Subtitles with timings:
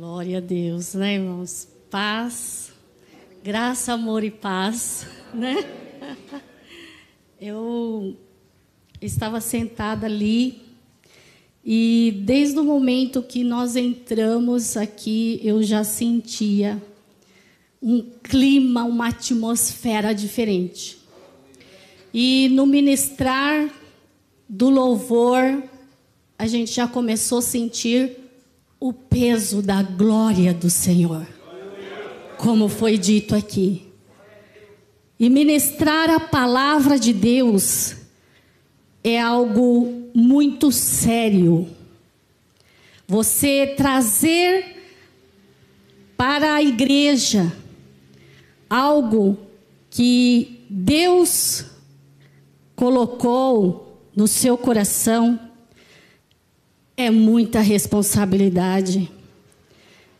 [0.00, 1.68] Glória a Deus, né, irmãos?
[1.90, 2.72] Paz,
[3.44, 5.56] graça, amor e paz, né?
[7.38, 8.16] Eu
[8.98, 10.62] estava sentada ali
[11.62, 16.82] e desde o momento que nós entramos aqui, eu já sentia
[17.82, 20.96] um clima, uma atmosfera diferente.
[22.14, 23.68] E no ministrar
[24.48, 25.62] do louvor,
[26.38, 28.19] a gente já começou a sentir
[28.80, 31.26] o peso da glória do Senhor,
[32.38, 33.86] como foi dito aqui.
[35.18, 37.94] E ministrar a palavra de Deus
[39.04, 41.68] é algo muito sério.
[43.06, 44.76] Você trazer
[46.16, 47.52] para a igreja
[48.68, 49.36] algo
[49.90, 51.66] que Deus
[52.74, 55.49] colocou no seu coração
[57.06, 59.10] é muita responsabilidade.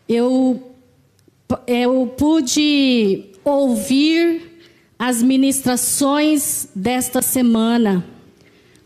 [0.09, 0.73] Eu,
[1.67, 4.63] eu pude ouvir
[4.97, 8.05] as ministrações desta semana,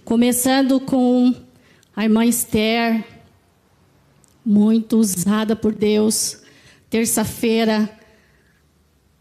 [0.04, 1.34] começando com
[1.96, 3.04] a irmã Esther,
[4.46, 6.42] muito usada por Deus.
[6.90, 7.90] Terça-feira,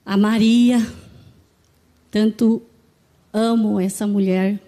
[0.04, 0.84] a Maria,
[2.10, 2.62] tanto
[3.32, 4.63] amo essa mulher.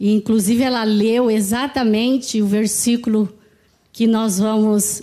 [0.00, 3.30] E, inclusive, ela leu exatamente o versículo
[3.92, 5.02] que nós vamos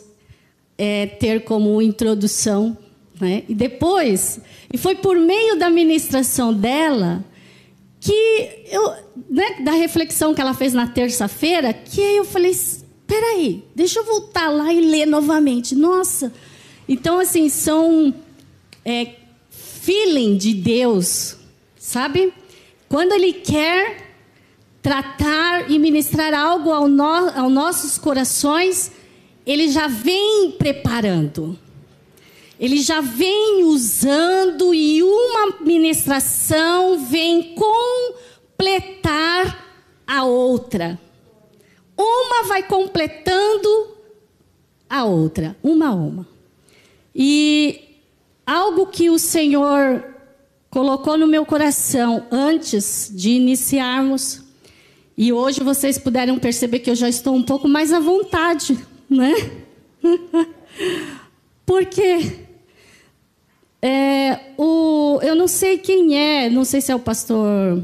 [0.75, 2.75] é, ter como introdução.
[3.21, 3.43] Né?
[3.47, 4.41] E depois,
[4.73, 7.23] e foi por meio da ministração dela,
[7.99, 8.93] que eu,
[9.29, 12.55] né, da reflexão que ela fez na terça-feira, que eu falei:
[13.05, 15.75] peraí, deixa eu voltar lá e ler novamente.
[15.75, 16.33] Nossa!
[16.89, 18.11] Então, assim, são
[18.83, 19.11] é,
[19.51, 21.37] feeling de Deus,
[21.77, 22.33] sabe?
[22.89, 24.06] Quando Ele quer
[24.87, 28.89] tratar e ministrar algo ao no, aos nossos corações,
[29.45, 31.59] ele já vem preparando.
[32.57, 37.53] Ele já vem usando e uma ministração vem
[38.55, 39.67] completar
[40.07, 40.97] a outra.
[41.97, 43.89] Uma vai completando
[44.89, 46.25] a outra, uma a uma.
[47.13, 47.81] E
[48.45, 50.01] algo que o Senhor
[50.69, 54.46] colocou no meu coração antes de iniciarmos
[55.17, 58.77] e hoje vocês puderam perceber que eu já estou um pouco mais à vontade,
[59.09, 59.33] né?
[61.65, 62.45] Porque
[63.81, 67.83] é, o, eu não sei quem é, não sei se é o pastor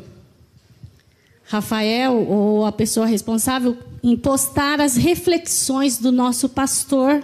[1.45, 7.23] Rafael ou a pessoa responsável em postar as reflexões do nosso pastor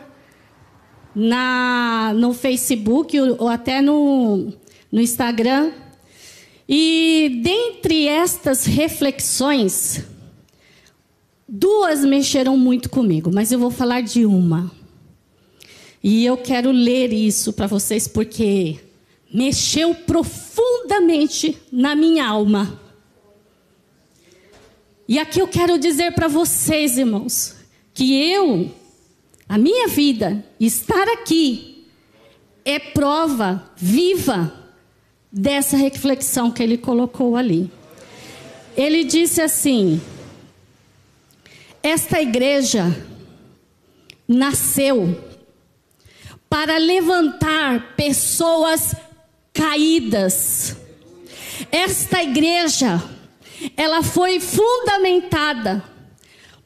[1.15, 4.53] na, no Facebook ou, até no,
[4.91, 5.71] no Instagram.
[6.71, 10.03] E dentre estas reflexões,
[11.47, 14.71] duas mexeram muito comigo, mas eu vou falar de uma.
[16.03, 18.79] E eu quero ler isso para vocês porque
[19.33, 22.79] mexeu profundamente na minha alma.
[25.07, 27.55] E aqui eu quero dizer para vocês, irmãos,
[27.95, 28.69] que eu,
[29.47, 31.87] a minha vida, estar aqui,
[32.63, 34.59] é prova viva
[35.31, 37.71] dessa reflexão que ele colocou ali.
[38.75, 40.01] Ele disse assim:
[41.83, 42.85] Esta igreja
[44.27, 45.23] nasceu
[46.49, 48.95] para levantar pessoas
[49.53, 50.75] caídas.
[51.71, 53.03] Esta igreja,
[53.75, 55.83] ela foi fundamentada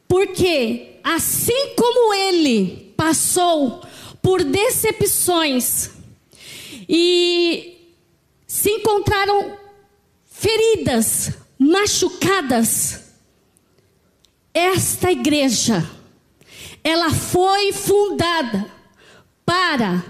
[0.06, 3.82] porque assim como ele passou
[4.22, 5.90] por decepções
[6.88, 7.73] e
[8.54, 9.58] se encontraram
[10.24, 13.02] feridas, machucadas.
[14.54, 15.84] Esta igreja,
[16.84, 18.70] ela foi fundada
[19.44, 20.04] para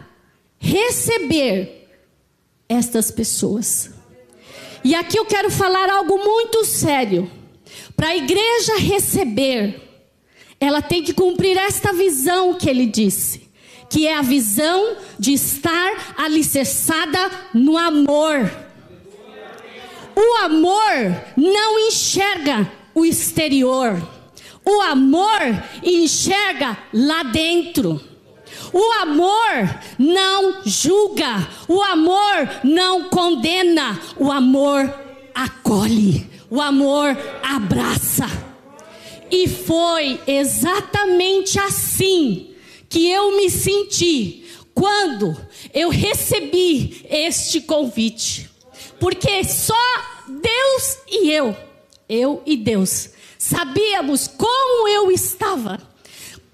[0.58, 1.88] receber
[2.68, 3.90] estas pessoas.
[4.84, 7.30] E aqui eu quero falar algo muito sério.
[7.96, 9.80] Para a igreja receber,
[10.60, 13.43] ela tem que cumprir esta visão que ele disse
[13.94, 18.50] que é a visão de estar alicerçada no amor.
[20.16, 24.02] O amor não enxerga o exterior.
[24.64, 25.40] O amor
[25.80, 28.00] enxerga lá dentro.
[28.72, 31.48] O amor não julga.
[31.68, 33.96] O amor não condena.
[34.18, 34.92] O amor
[35.32, 36.28] acolhe.
[36.50, 38.26] O amor abraça.
[39.30, 42.53] E foi exatamente assim
[42.94, 45.36] que eu me senti quando
[45.74, 48.48] eu recebi este convite.
[49.00, 49.74] Porque só
[50.28, 51.56] Deus e eu,
[52.08, 55.82] eu e Deus, sabíamos como eu estava.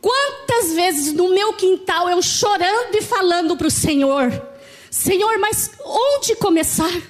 [0.00, 4.32] Quantas vezes no meu quintal eu chorando e falando para o Senhor:
[4.90, 7.02] Senhor, mas onde começar?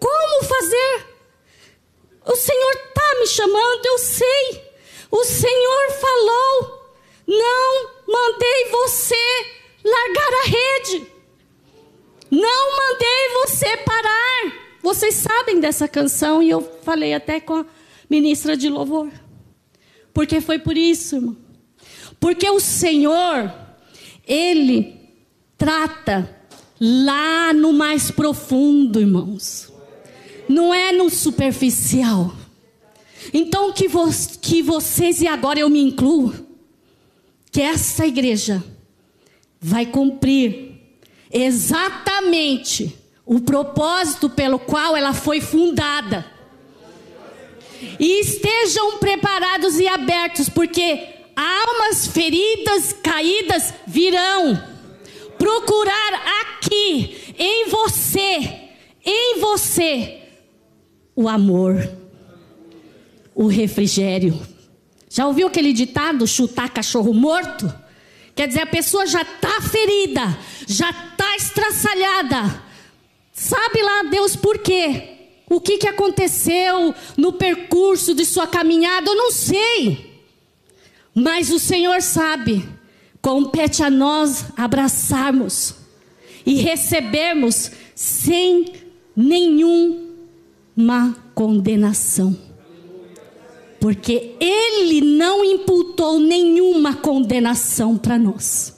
[0.00, 1.06] Como fazer?
[2.24, 4.72] O Senhor está me chamando, eu sei.
[5.10, 6.94] O Senhor falou:
[7.26, 9.14] Não mandei você
[9.84, 11.06] largar a rede.
[12.30, 14.52] Não mandei você parar.
[14.82, 17.66] Vocês sabem dessa canção e eu falei até com a
[18.08, 19.10] ministra de louvor.
[20.12, 21.36] Porque foi por isso, irmão.
[22.18, 23.52] Porque o Senhor,
[24.26, 24.94] Ele
[25.58, 26.36] trata
[26.80, 29.72] lá no mais profundo, irmãos.
[30.48, 32.32] Não é no superficial.
[33.32, 34.08] Então, que, vo
[34.40, 36.32] que vocês, e agora eu me incluo,
[37.56, 38.62] que essa igreja
[39.58, 40.78] vai cumprir
[41.32, 42.94] exatamente
[43.24, 46.30] o propósito pelo qual ela foi fundada.
[47.98, 51.02] E estejam preparados e abertos, porque
[51.34, 54.62] almas feridas, caídas virão
[55.38, 58.68] procurar aqui, em você,
[59.02, 60.20] em você,
[61.14, 61.90] o amor,
[63.34, 64.55] o refrigério.
[65.16, 67.72] Já ouviu aquele ditado, chutar cachorro morto?
[68.34, 72.62] Quer dizer, a pessoa já está ferida, já está estraçalhada.
[73.32, 75.14] Sabe lá Deus por quê?
[75.48, 79.08] O que, que aconteceu no percurso de sua caminhada?
[79.08, 80.20] Eu não sei.
[81.14, 82.68] Mas o Senhor sabe.
[83.22, 85.76] Compete a nós abraçarmos
[86.44, 88.70] e recebermos sem
[89.16, 92.45] nenhuma condenação
[93.80, 98.76] porque Ele não imputou nenhuma condenação para nós.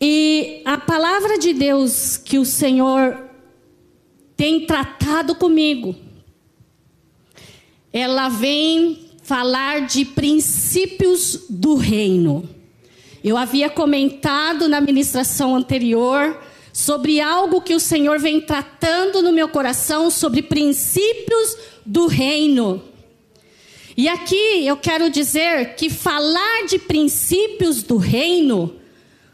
[0.00, 3.18] E a palavra de Deus que o Senhor
[4.36, 5.94] tem tratado comigo,
[7.92, 12.48] ela vem falar de princípios do reino.
[13.24, 16.38] Eu havia comentado na ministração anterior
[16.76, 21.56] sobre algo que o Senhor vem tratando no meu coração sobre princípios
[21.86, 22.82] do reino.
[23.96, 28.76] E aqui eu quero dizer que falar de princípios do reino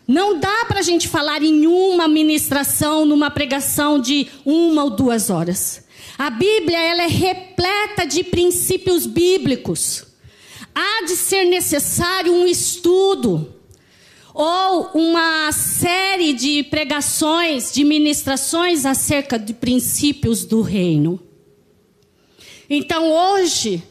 [0.07, 5.29] não dá para a gente falar em uma ministração, numa pregação de uma ou duas
[5.29, 5.85] horas.
[6.17, 10.05] A Bíblia ela é repleta de princípios bíblicos.
[10.73, 13.53] Há de ser necessário um estudo
[14.35, 21.21] ou uma série de pregações, de ministrações acerca de princípios do reino.
[22.69, 23.83] Então hoje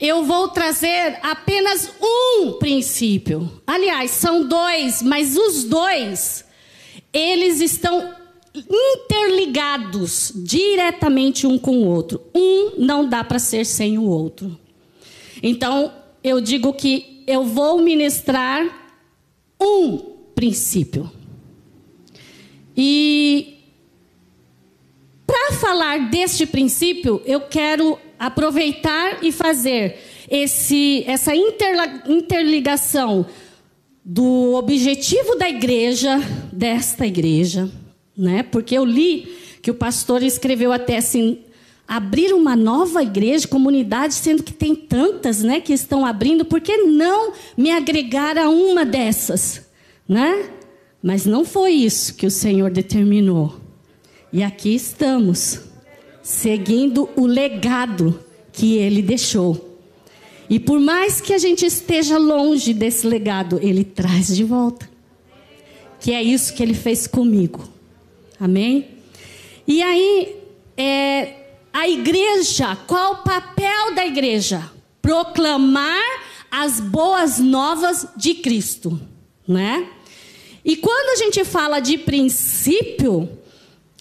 [0.00, 3.62] eu vou trazer apenas um princípio.
[3.66, 6.44] Aliás, são dois, mas os dois
[7.12, 8.12] eles estão
[8.54, 12.20] interligados diretamente um com o outro.
[12.34, 14.58] Um não dá para ser sem o outro.
[15.42, 15.92] Então,
[16.22, 18.83] eu digo que eu vou ministrar
[19.60, 19.98] um
[20.34, 21.10] princípio.
[22.76, 23.58] E
[25.26, 29.98] para falar deste princípio, eu quero aproveitar e fazer
[30.30, 33.26] esse, essa interligação
[34.04, 36.18] do objetivo da igreja,
[36.52, 37.70] desta igreja,
[38.16, 38.42] né?
[38.42, 41.38] Porque eu li que o pastor escreveu até assim,
[41.86, 46.76] abrir uma nova igreja, comunidade, sendo que tem tantas, né, que estão abrindo, por que
[46.78, 49.62] não me agregar a uma dessas,
[50.08, 50.50] né?
[51.02, 53.60] Mas não foi isso que o Senhor determinou.
[54.32, 55.60] E aqui estamos
[56.22, 58.18] seguindo o legado
[58.50, 59.78] que ele deixou.
[60.48, 64.88] E por mais que a gente esteja longe desse legado, ele traz de volta.
[66.00, 67.68] Que é isso que ele fez comigo.
[68.40, 68.88] Amém?
[69.66, 70.36] E aí,
[70.76, 71.43] é,
[71.74, 74.70] a igreja, qual o papel da igreja?
[75.02, 76.00] Proclamar
[76.48, 79.00] as boas novas de Cristo,
[79.46, 79.88] né?
[80.64, 83.28] E quando a gente fala de princípio,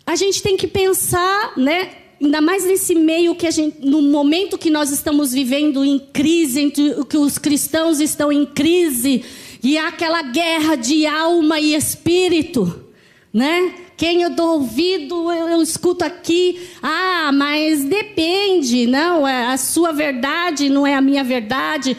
[0.05, 4.55] a gente tem que pensar, né, ainda mais nesse meio que a gente, no momento
[4.55, 9.25] que nós estamos vivendo em crise, entre que os cristãos estão em crise
[9.63, 12.85] e há aquela guerra de alma e espírito,
[13.33, 13.73] né?
[13.95, 19.91] Quem eu dou ouvido, eu, eu escuto aqui, ah, mas depende, não, é a sua
[19.91, 21.95] verdade não é a minha verdade.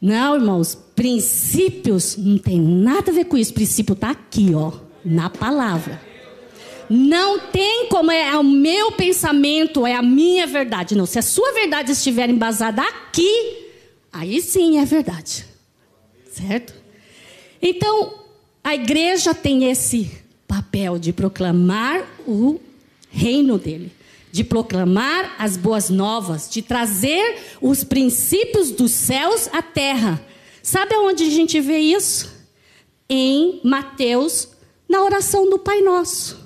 [0.00, 3.50] Não, irmãos, princípios não tem nada a ver com isso.
[3.50, 4.72] O princípio está aqui, ó,
[5.04, 6.00] na palavra.
[6.88, 10.94] Não tem como é o meu pensamento, é a minha verdade.
[10.94, 13.66] Não, se a sua verdade estiver embasada aqui,
[14.12, 15.44] aí sim é verdade.
[16.30, 16.72] Certo?
[17.60, 18.14] Então,
[18.62, 20.10] a igreja tem esse
[20.48, 22.58] papel de proclamar o
[23.10, 23.92] reino dele,
[24.32, 30.20] de proclamar as boas novas, de trazer os princípios dos céus à terra,
[30.68, 32.30] Sabe aonde a gente vê isso?
[33.08, 34.50] Em Mateus,
[34.86, 36.38] na oração do Pai Nosso.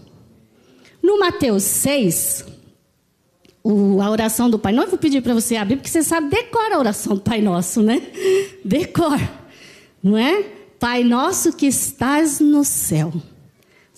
[1.03, 2.45] No Mateus 6,
[3.65, 6.77] o, a oração do Pai Nosso, vou pedir para você abrir, porque você sabe, decora
[6.77, 8.01] a oração do Pai Nosso, né?
[8.65, 9.29] Decora,
[10.01, 10.45] não é?
[10.79, 13.13] Pai Nosso que estás no céu,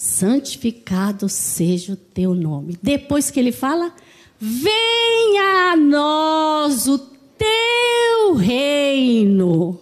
[0.04, 2.78] santificado seja o teu nome.
[2.82, 3.90] Depois que ele fala,
[4.38, 9.80] venha a nós o teu reino.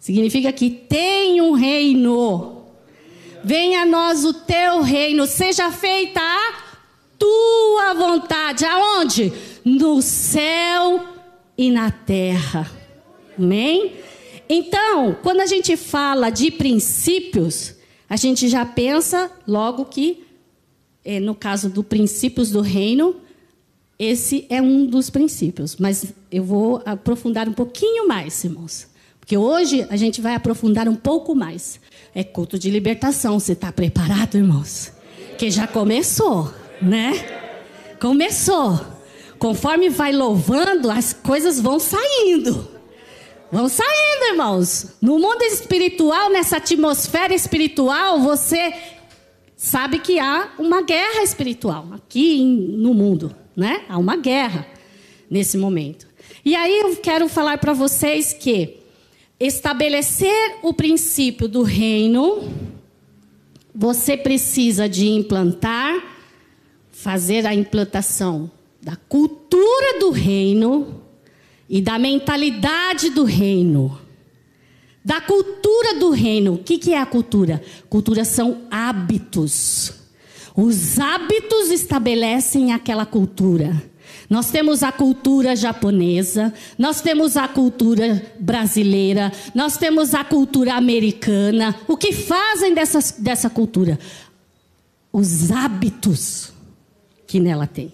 [0.00, 2.64] Significa que tem um reino.
[3.44, 6.54] Venha a nós o teu reino, seja feita a
[7.16, 8.64] tua vontade.
[8.64, 9.32] Aonde?
[9.64, 11.00] No céu
[11.56, 12.68] e na terra.
[13.38, 13.92] Amém?
[14.48, 17.73] Então, quando a gente fala de princípios,
[18.08, 20.24] a gente já pensa logo que,
[21.04, 23.16] é, no caso do princípios do reino,
[23.98, 25.76] esse é um dos princípios.
[25.76, 28.88] Mas eu vou aprofundar um pouquinho mais, irmãos.
[29.18, 31.80] Porque hoje a gente vai aprofundar um pouco mais.
[32.14, 33.40] É culto de libertação.
[33.40, 34.92] Você está preparado, irmãos?
[35.38, 37.12] Que já começou, né?
[37.98, 38.78] Começou.
[39.38, 42.73] Conforme vai louvando, as coisas vão saindo.
[43.54, 44.96] Vão saindo, irmãos.
[45.00, 48.74] No mundo espiritual, nessa atmosfera espiritual, você
[49.56, 53.84] sabe que há uma guerra espiritual aqui no mundo, né?
[53.88, 54.66] Há uma guerra
[55.30, 56.04] nesse momento.
[56.44, 58.78] E aí eu quero falar para vocês que
[59.38, 62.52] estabelecer o princípio do reino,
[63.72, 65.94] você precisa de implantar,
[66.90, 68.50] fazer a implantação
[68.82, 71.03] da cultura do reino
[71.68, 73.98] e da mentalidade do reino.
[75.04, 76.54] Da cultura do reino.
[76.54, 77.62] O que, que é a cultura?
[77.88, 79.92] Cultura são hábitos.
[80.56, 83.82] Os hábitos estabelecem aquela cultura.
[84.30, 91.74] Nós temos a cultura japonesa, nós temos a cultura brasileira, nós temos a cultura americana.
[91.86, 93.98] O que fazem dessa, dessa cultura?
[95.12, 96.52] Os hábitos
[97.26, 97.92] que nela tem.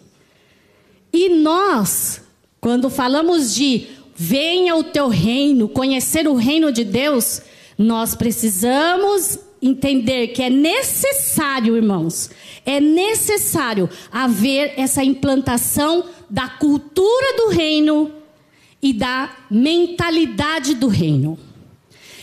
[1.12, 2.22] E nós,
[2.60, 7.40] quando falamos de venha o teu reino, conhecer o reino de Deus,
[7.78, 12.30] nós precisamos entender que é necessário, irmãos,
[12.66, 18.12] é necessário haver essa implantação da cultura do reino
[18.82, 21.38] e da mentalidade do reino.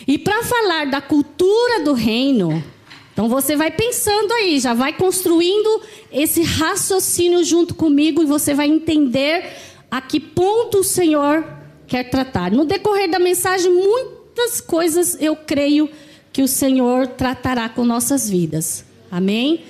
[0.08, 2.63] E para falar da cultura do reino,
[3.12, 8.67] então você vai pensando aí, já vai construindo esse raciocínio junto comigo e você vai
[8.67, 9.44] entender
[9.89, 11.46] a que ponto o Senhor
[11.88, 12.51] quer tratar.
[12.51, 15.89] No decorrer da mensagem, muitas coisas eu creio
[16.32, 18.86] que o Senhor tratará com nossas vidas.
[19.10, 19.63] Amém?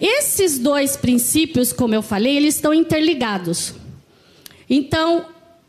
[0.00, 3.74] Esses dois princípios, como eu falei, eles estão interligados.
[4.68, 5.26] Então,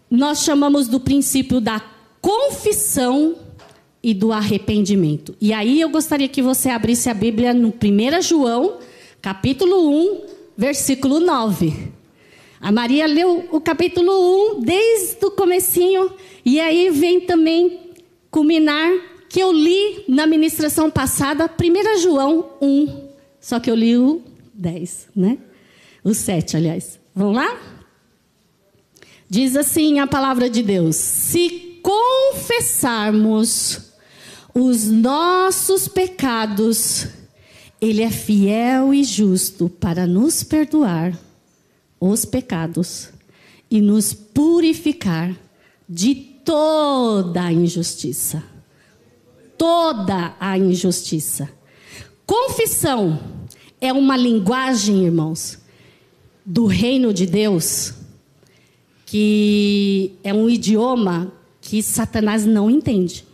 [0.09, 1.79] nós chamamos do princípio da
[2.21, 3.35] confissão
[4.01, 5.35] e do arrependimento.
[5.39, 8.79] E aí eu gostaria que você abrisse a Bíblia no 1 João,
[9.21, 10.21] capítulo 1,
[10.57, 11.91] versículo 9.
[12.63, 16.13] A Maria leu o capítulo 1 desde o comecinho
[16.45, 17.91] e aí vem também
[18.31, 18.89] culminar
[19.27, 23.09] que eu li na ministração passada, 1 João 1,
[23.41, 24.21] só que eu li o
[24.53, 25.39] 10, né?
[26.05, 26.97] O 7, aliás.
[27.13, 27.59] Vamos lá?
[29.29, 33.91] Diz assim a palavra de Deus: Se confessarmos
[34.55, 37.07] os nossos pecados,
[37.81, 41.13] Ele é fiel e justo para nos perdoar
[42.09, 43.09] os pecados
[43.71, 45.35] e nos purificar
[45.87, 48.43] de toda a injustiça.
[49.57, 51.49] Toda a injustiça.
[52.25, 53.19] Confissão
[53.79, 55.59] é uma linguagem, irmãos,
[56.45, 57.93] do reino de Deus,
[59.05, 61.31] que é um idioma
[61.61, 63.25] que Satanás não entende.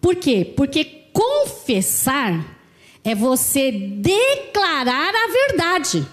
[0.00, 0.44] Por quê?
[0.56, 2.58] Porque confessar
[3.02, 6.06] é você declarar a verdade.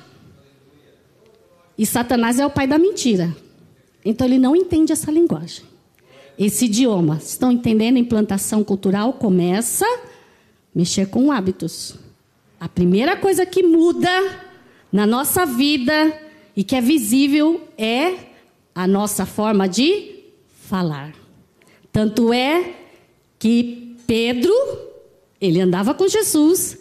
[1.79, 3.33] E Satanás é o pai da mentira.
[4.03, 5.63] Então ele não entende essa linguagem.
[6.37, 7.21] Esse idioma.
[7.23, 7.95] Estão entendendo?
[7.95, 9.99] A implantação cultural começa a
[10.75, 11.95] mexer com hábitos.
[12.59, 14.09] A primeira coisa que muda
[14.91, 16.13] na nossa vida
[16.53, 18.13] e que é visível é
[18.75, 20.15] a nossa forma de
[20.65, 21.13] falar.
[21.93, 22.73] Tanto é
[23.39, 24.53] que Pedro,
[25.39, 26.77] ele andava com Jesus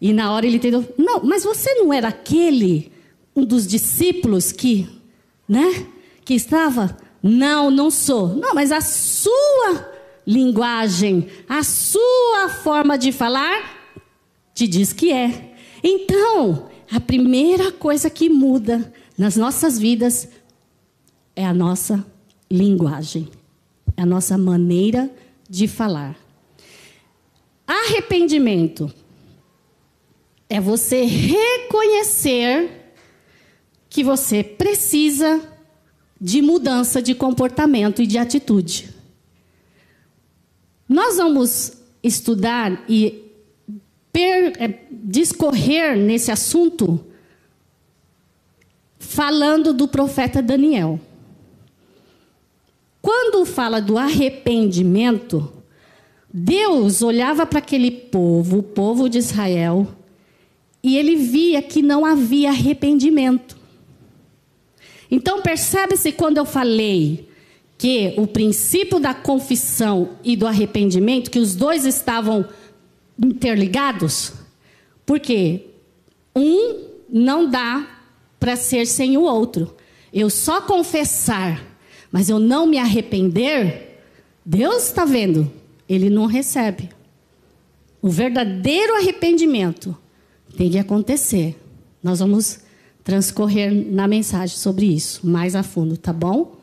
[0.00, 2.90] e na hora ele entendeu, não, mas você não era aquele
[3.34, 4.88] um dos discípulos que,
[5.48, 5.86] né,
[6.24, 6.96] que estava?
[7.22, 8.28] Não, não sou.
[8.28, 9.90] Não, mas a sua
[10.26, 13.78] linguagem, a sua forma de falar
[14.54, 15.54] te diz que é.
[15.82, 20.28] Então, a primeira coisa que muda nas nossas vidas
[21.36, 22.04] é a nossa
[22.50, 23.28] linguagem,
[23.96, 25.10] é a nossa maneira
[25.48, 26.16] de falar.
[27.66, 28.92] Arrependimento
[30.48, 32.79] é você reconhecer
[33.90, 35.42] que você precisa
[36.18, 38.88] de mudança de comportamento e de atitude.
[40.88, 43.24] Nós vamos estudar e
[44.12, 47.04] per, é, discorrer nesse assunto
[48.98, 51.00] falando do profeta Daniel.
[53.02, 55.52] Quando fala do arrependimento,
[56.32, 59.88] Deus olhava para aquele povo, o povo de Israel,
[60.82, 63.59] e ele via que não havia arrependimento.
[65.10, 67.28] Então, percebe-se quando eu falei
[67.76, 72.46] que o princípio da confissão e do arrependimento, que os dois estavam
[73.18, 74.34] interligados?
[75.04, 75.66] Porque
[76.36, 77.88] um não dá
[78.38, 79.74] para ser sem o outro.
[80.12, 81.64] Eu só confessar,
[82.12, 84.02] mas eu não me arrepender,
[84.44, 85.50] Deus está vendo,
[85.88, 86.88] ele não recebe.
[88.02, 89.96] O verdadeiro arrependimento
[90.56, 91.60] tem que acontecer.
[92.02, 92.60] Nós vamos
[93.02, 96.60] transcorrer na mensagem sobre isso mais a fundo, tá bom?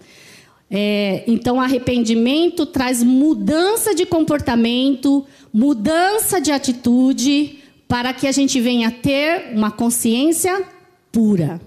[0.69, 8.91] É, então, arrependimento traz mudança de comportamento, mudança de atitude, para que a gente venha
[8.91, 10.61] ter uma consciência
[11.11, 11.61] pura.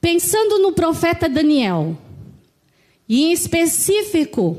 [0.00, 1.96] Pensando no profeta Daniel,
[3.08, 4.58] e em específico,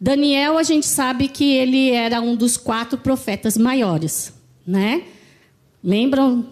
[0.00, 4.32] Daniel, a gente sabe que ele era um dos quatro profetas maiores,
[4.66, 5.02] né?
[5.82, 6.46] Lembram,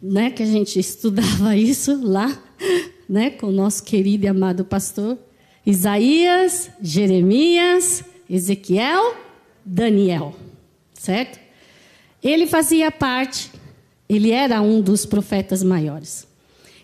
[0.00, 2.40] né, que a gente estudava isso lá,
[3.08, 5.18] né, com o nosso querido e amado pastor
[5.64, 9.16] Isaías, Jeremias, Ezequiel,
[9.64, 10.32] Daniel,
[10.94, 11.40] certo?
[12.22, 13.50] Ele fazia parte,
[14.08, 16.24] ele era um dos profetas maiores.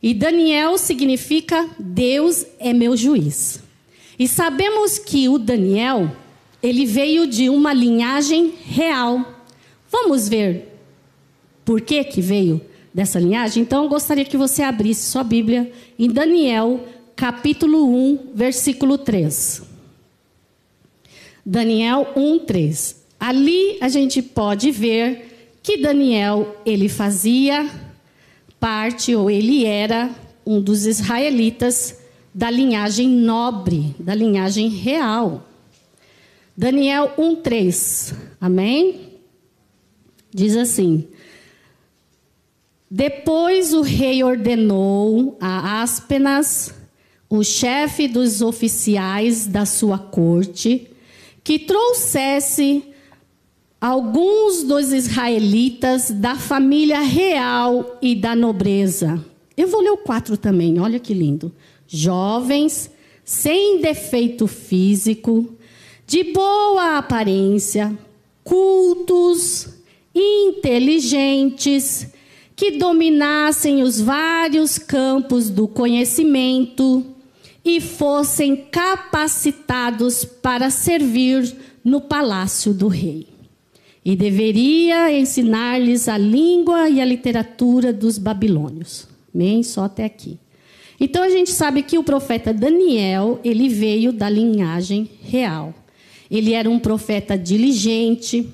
[0.03, 3.63] E Daniel significa Deus é meu juiz.
[4.19, 6.11] E sabemos que o Daniel,
[6.61, 9.45] ele veio de uma linhagem real.
[9.89, 10.72] Vamos ver
[11.65, 12.61] por que, que veio
[12.93, 13.63] dessa linhagem?
[13.63, 19.63] Então, eu gostaria que você abrisse sua Bíblia em Daniel, capítulo 1, versículo 3.
[21.45, 23.03] Daniel 1, 3.
[23.19, 27.71] Ali a gente pode ver que Daniel, ele fazia
[28.59, 30.11] parte, ou ele era
[30.47, 31.99] um dos israelitas
[32.35, 35.47] da linhagem nobre, da linhagem real.
[36.57, 38.15] Daniel 1:3.
[38.41, 39.01] Amém?
[40.33, 41.07] Diz assim:
[42.95, 46.75] depois o rei ordenou a Aspenas,
[47.27, 50.91] o chefe dos oficiais da sua corte,
[51.43, 52.85] que trouxesse
[53.81, 59.25] alguns dos israelitas da família real e da nobreza.
[59.57, 61.51] Eu vou ler o 4 também, olha que lindo.
[61.87, 62.91] Jovens,
[63.25, 65.49] sem defeito físico,
[66.07, 67.99] de boa aparência,
[68.45, 69.71] cultos,
[70.15, 72.13] inteligentes,
[72.63, 77.05] que dominassem os vários campos do conhecimento
[77.65, 83.27] e fossem capacitados para servir no palácio do rei.
[84.05, 89.09] E deveria ensinar-lhes a língua e a literatura dos babilônios.
[89.35, 89.65] Amém?
[89.65, 90.39] Só até aqui.
[91.01, 95.75] Então a gente sabe que o profeta Daniel, ele veio da linhagem real.
[96.31, 98.49] Ele era um profeta diligente,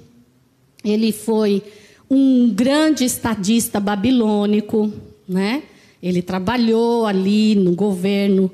[0.82, 1.62] ele foi
[2.10, 4.92] um grande estadista babilônico,
[5.28, 5.62] né?
[6.02, 8.50] Ele trabalhou ali no governo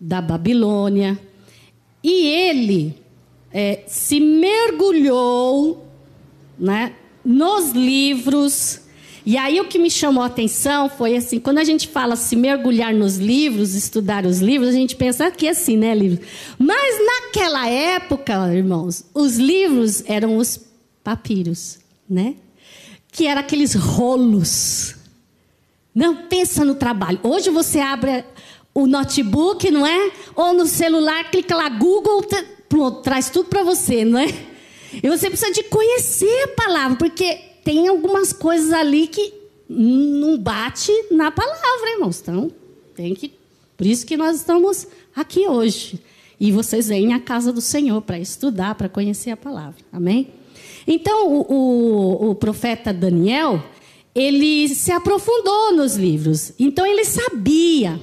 [0.00, 1.18] da Babilônia
[2.02, 2.94] e ele
[3.52, 5.88] é, se mergulhou,
[6.58, 6.92] né,
[7.24, 8.80] nos livros.
[9.26, 12.36] E aí o que me chamou a atenção foi assim, quando a gente fala se
[12.36, 16.20] mergulhar nos livros, estudar os livros, a gente pensa que é assim, né, livro.
[16.58, 20.60] Mas naquela época, irmãos, os livros eram os
[21.02, 22.34] papiros, né?
[23.14, 24.96] Que era aqueles rolos.
[25.94, 27.20] Não pensa no trabalho.
[27.22, 28.24] Hoje você abre
[28.74, 30.10] o notebook, não é?
[30.34, 32.26] Ou no celular, clica lá Google,
[32.68, 34.26] pronto, traz tudo para você, não é?
[35.00, 39.32] E você precisa de conhecer a palavra, porque tem algumas coisas ali que
[39.68, 42.20] não bate na palavra, irmãos.
[42.20, 42.50] Então,
[42.96, 43.32] tem que
[43.76, 46.00] por isso que nós estamos aqui hoje.
[46.40, 49.78] E vocês vêm à casa do Senhor para estudar, para conhecer a palavra.
[49.92, 50.32] Amém?
[50.86, 53.62] Então, o, o, o profeta Daniel,
[54.14, 56.52] ele se aprofundou nos livros.
[56.58, 58.00] Então, ele sabia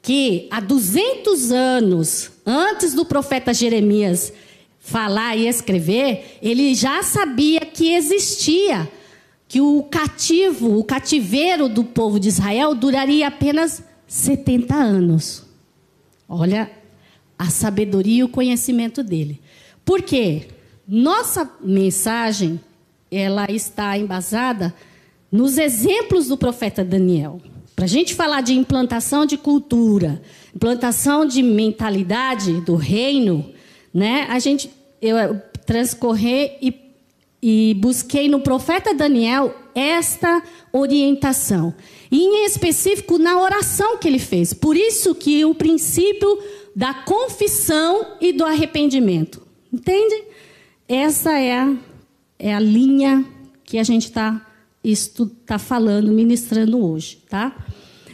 [0.00, 4.32] que há 200 anos antes do profeta Jeremias
[4.78, 8.88] falar e escrever, ele já sabia que existia
[9.48, 15.44] que o cativo, o cativeiro do povo de Israel duraria apenas 70 anos.
[16.28, 16.70] Olha
[17.36, 19.40] a sabedoria e o conhecimento dele.
[19.84, 20.46] Por quê?
[20.86, 22.60] Nossa mensagem,
[23.10, 24.74] ela está embasada
[25.32, 27.40] nos exemplos do profeta Daniel.
[27.74, 30.22] Para a gente falar de implantação de cultura,
[30.54, 33.52] implantação de mentalidade do reino,
[33.92, 34.26] né?
[34.30, 34.70] A gente
[35.02, 36.74] eu transcorrer e,
[37.42, 41.74] e busquei no profeta Daniel esta orientação.
[42.10, 44.54] E em específico na oração que ele fez.
[44.54, 46.38] Por isso que o princípio
[46.74, 49.42] da confissão e do arrependimento.
[49.72, 50.24] Entende?
[50.88, 51.74] Essa é a,
[52.38, 53.24] é a linha
[53.64, 54.40] que a gente está
[55.44, 57.56] tá falando, ministrando hoje, tá?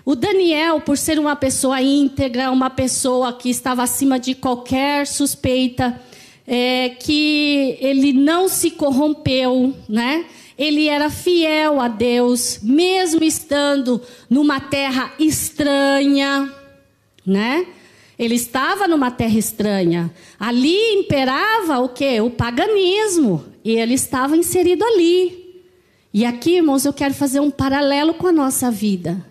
[0.06, 6.00] O Daniel, por ser uma pessoa íntegra, uma pessoa que estava acima de qualquer suspeita,
[6.46, 10.24] é, que ele não se corrompeu, né?
[10.56, 16.50] Ele era fiel a Deus, mesmo estando numa terra estranha,
[17.24, 17.66] né?
[18.22, 20.14] Ele estava numa terra estranha.
[20.38, 22.20] Ali imperava o quê?
[22.20, 23.44] O paganismo.
[23.64, 25.60] E ele estava inserido ali.
[26.14, 29.26] E aqui, irmãos, eu quero fazer um paralelo com a nossa vida.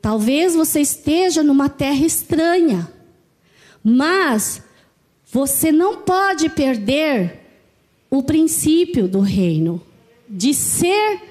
[0.00, 2.88] Talvez você esteja numa terra estranha,
[3.82, 4.62] mas
[5.28, 7.40] você não pode perder
[8.08, 9.82] o princípio do reino
[10.28, 11.22] de ser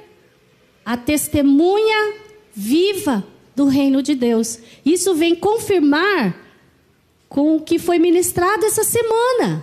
[0.83, 2.15] a testemunha
[2.53, 4.59] viva do reino de Deus.
[4.85, 6.44] Isso vem confirmar
[7.35, 9.61] com o que foi ministrado essa semana,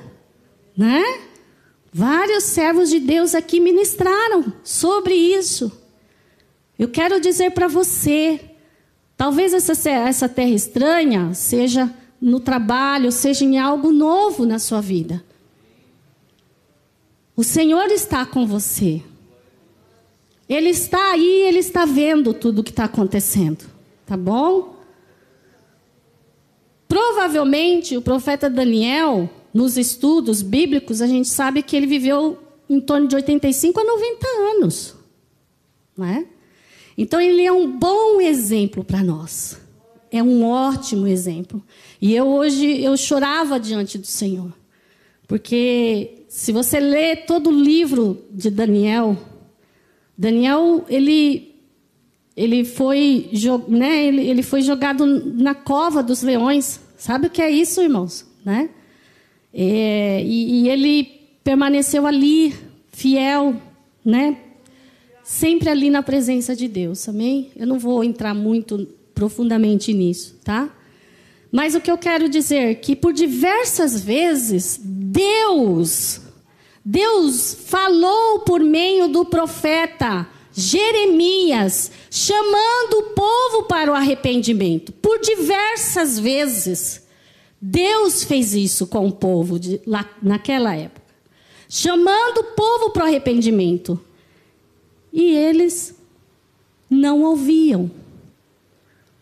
[0.76, 1.02] né?
[1.90, 5.72] Vários servos de Deus aqui ministraram sobre isso.
[6.78, 8.52] Eu quero dizer para você,
[9.22, 15.24] Talvez essa, essa terra estranha seja no trabalho, seja em algo novo na sua vida.
[17.36, 19.00] O Senhor está com você.
[20.48, 23.64] Ele está aí, ele está vendo tudo o que está acontecendo.
[24.04, 24.81] Tá bom?
[26.92, 33.08] Provavelmente o profeta Daniel, nos estudos bíblicos, a gente sabe que ele viveu em torno
[33.08, 34.94] de 85 a 90 anos.
[35.96, 36.26] Não é?
[36.98, 39.58] Então ele é um bom exemplo para nós.
[40.10, 41.64] É um ótimo exemplo.
[41.98, 44.52] E eu hoje eu chorava diante do Senhor.
[45.26, 49.16] Porque se você lê todo o livro de Daniel,
[50.14, 51.51] Daniel ele
[52.36, 53.30] ele foi,
[53.68, 56.80] né, ele, foi jogado na cova dos leões.
[56.96, 58.26] Sabe o que é isso, irmãos?
[58.44, 58.70] Né?
[59.52, 61.04] É, e, e ele
[61.44, 62.54] permaneceu ali,
[62.92, 63.54] fiel,
[64.04, 64.36] né?
[65.22, 67.50] sempre ali na presença de Deus, amém?
[67.56, 70.68] Eu não vou entrar muito profundamente nisso, tá?
[71.50, 76.20] Mas o que eu quero dizer é que por diversas vezes Deus
[76.84, 84.92] Deus falou por meio do profeta Jeremias, chamando o povo para o arrependimento.
[84.92, 87.02] Por diversas vezes
[87.64, 91.06] Deus fez isso com o povo de, lá, naquela época,
[91.68, 94.00] chamando o povo para o arrependimento.
[95.12, 95.94] E eles
[96.90, 97.88] não ouviam.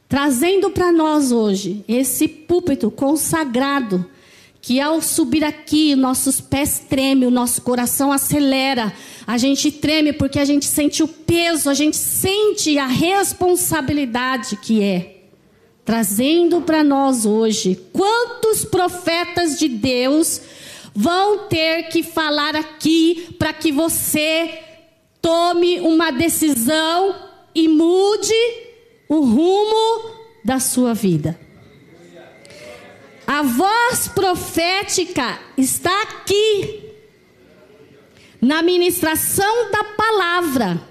[0.08, 4.06] Trazendo para nós hoje esse púlpito consagrado,
[4.60, 8.92] que ao subir aqui, nossos pés tremem, o nosso coração acelera,
[9.26, 14.82] a gente treme porque a gente sente o peso, a gente sente a responsabilidade que
[14.82, 15.16] é.
[15.84, 20.40] Trazendo para nós hoje, quantos profetas de Deus
[20.94, 24.60] vão ter que falar aqui para que você
[25.20, 27.14] Tome uma decisão
[27.54, 28.32] e mude
[29.08, 31.38] o rumo da sua vida.
[33.32, 36.82] A voz profética está aqui,
[38.42, 40.82] na ministração da palavra.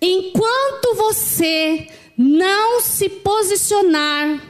[0.00, 4.42] Enquanto você não se posicionar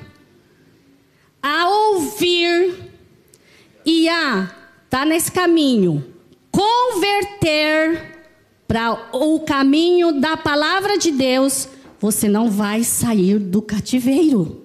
[1.43, 2.73] a ouvir
[3.85, 4.49] e a
[4.89, 6.15] tá nesse caminho,
[6.53, 8.29] converter
[8.69, 14.60] para o caminho da palavra de Deus, você não vai sair do cativeiro.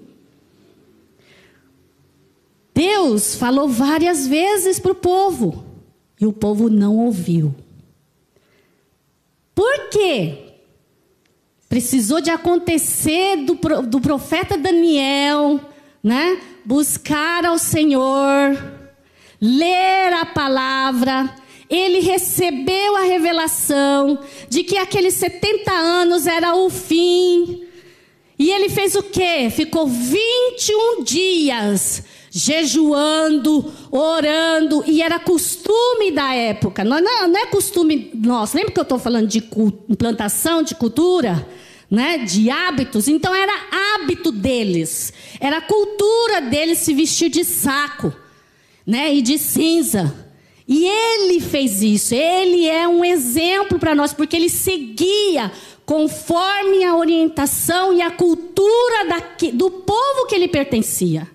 [2.76, 5.64] Deus falou várias vezes para o povo
[6.20, 7.56] e o povo não ouviu.
[9.56, 10.40] Por quê?
[11.70, 15.62] Precisou de acontecer do, do profeta Daniel,
[16.04, 16.38] né?
[16.66, 18.62] Buscar ao Senhor,
[19.40, 21.34] ler a palavra,
[21.70, 27.64] ele recebeu a revelação de que aqueles 70 anos era o fim.
[28.38, 29.50] E ele fez o quê?
[29.50, 32.04] Ficou 21 dias
[32.38, 38.58] jejuando, orando, e era costume da época, não, não, não é costume nosso.
[38.58, 39.38] Lembra que eu estou falando de
[39.90, 41.48] implantação de cultura?
[41.90, 43.54] Né, de hábitos, então era
[43.94, 48.12] hábito deles, era cultura deles se vestir de saco.
[48.86, 50.14] né, e de cinza.
[50.68, 55.52] E ele fez isso, ele é um exemplo para nós, porque ele seguia
[55.86, 59.22] conforme a orientação e a cultura
[59.54, 61.35] do povo que ele pertencia.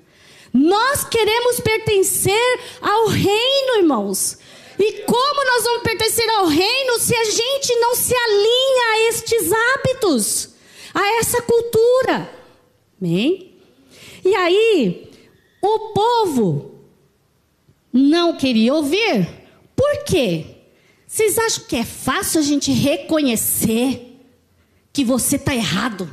[0.53, 4.39] Nós queremos pertencer ao reino, irmãos.
[4.79, 9.53] E como nós vamos pertencer ao reino se a gente não se alinha a estes
[9.53, 10.51] hábitos,
[10.95, 12.31] a essa cultura?
[13.01, 13.55] Amém?
[14.25, 15.11] E aí,
[15.63, 16.81] o povo
[17.93, 19.29] não queria ouvir.
[19.77, 20.47] Por quê?
[21.07, 24.17] Vocês acham que é fácil a gente reconhecer
[24.93, 26.13] que você está errado?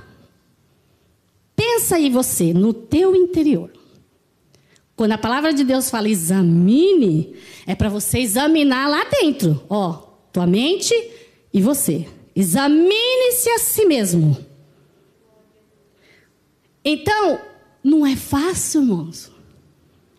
[1.56, 3.77] Pensa aí você, no teu interior.
[4.98, 7.36] Quando a palavra de Deus fala examine,
[7.68, 9.94] é para você examinar lá dentro, ó,
[10.34, 10.92] tua mente
[11.54, 12.08] e você.
[12.36, 14.36] Examine-se a si mesmo.
[16.84, 17.40] Então,
[17.84, 19.32] não é fácil, irmãos.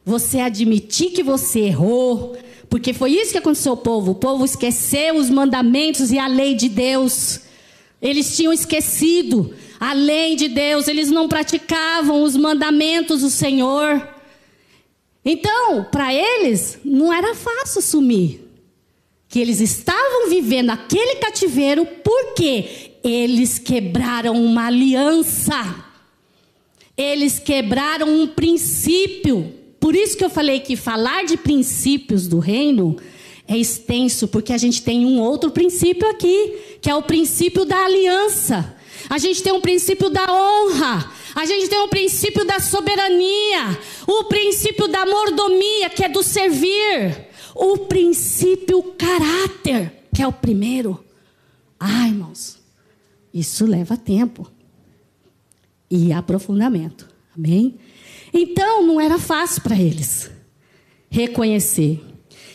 [0.05, 2.39] Você admitir que você errou,
[2.71, 4.13] porque foi isso que aconteceu ao povo.
[4.13, 7.41] O povo esqueceu os mandamentos e a lei de Deus.
[8.01, 14.18] Eles tinham esquecido a lei de Deus, eles não praticavam os mandamentos do Senhor.
[15.31, 18.49] Então, para eles, não era fácil assumir
[19.29, 25.85] que eles estavam vivendo aquele cativeiro porque eles quebraram uma aliança.
[26.97, 29.53] Eles quebraram um princípio.
[29.79, 32.97] Por isso que eu falei que falar de princípios do reino
[33.47, 37.85] é extenso, porque a gente tem um outro princípio aqui, que é o princípio da
[37.85, 38.78] aliança.
[39.09, 41.11] A gente tem um princípio da honra.
[41.35, 47.29] A gente tem o princípio da soberania, o princípio da mordomia, que é do servir,
[47.55, 51.03] o princípio caráter, que é o primeiro.
[51.79, 52.59] Ai, irmãos,
[53.33, 54.51] isso leva tempo
[55.91, 57.09] e aprofundamento.
[57.37, 57.79] Amém?
[58.33, 60.31] Então, não era fácil para eles
[61.09, 62.05] reconhecer.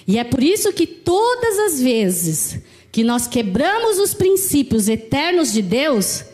[0.05, 2.59] E é por isso que todas as vezes
[2.91, 6.25] que nós quebramos os princípios eternos de Deus,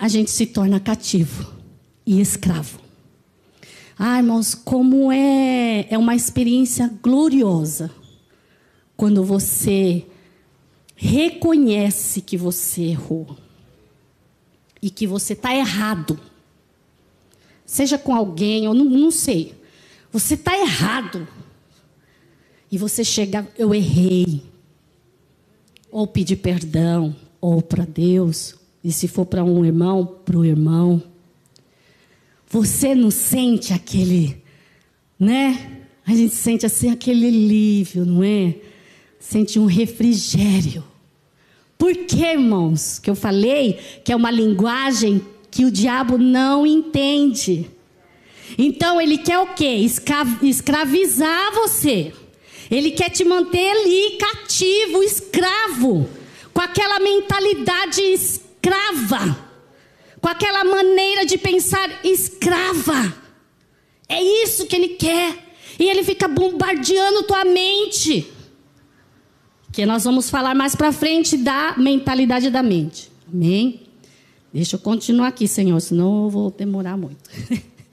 [0.00, 1.52] a gente se torna cativo
[2.06, 2.80] e escravo.
[3.98, 7.90] Ah, irmãos, como é, é uma experiência gloriosa
[8.96, 10.06] quando você
[10.96, 13.36] reconhece que você errou
[14.80, 16.18] e que você está errado.
[17.66, 19.54] Seja com alguém, ou não, não sei.
[20.10, 21.28] Você está errado.
[22.72, 24.42] E você chega, eu errei.
[25.90, 31.02] Ou pedir perdão, ou para Deus, e se for para um irmão, para o irmão.
[32.48, 34.42] Você não sente aquele,
[35.18, 35.82] né?
[36.06, 38.56] A gente sente assim aquele alívio, não é?
[39.20, 40.82] Sente um refrigério.
[41.78, 42.98] Por que, irmãos?
[42.98, 47.70] Que eu falei que é uma linguagem que o diabo não entende.
[48.58, 49.86] Então ele quer o quê?
[50.42, 52.12] Escravizar você.
[52.70, 56.08] Ele quer te manter ali cativo, escravo,
[56.52, 59.36] com aquela mentalidade escrava escrava,
[60.20, 63.14] com aquela maneira de pensar escrava.
[64.08, 65.50] É isso que ele quer.
[65.78, 68.30] E ele fica bombardeando tua mente.
[69.72, 73.10] Que nós vamos falar mais para frente da mentalidade da mente.
[73.32, 73.82] Amém?
[74.52, 77.30] Deixa eu continuar aqui, Senhor, senão eu vou demorar muito.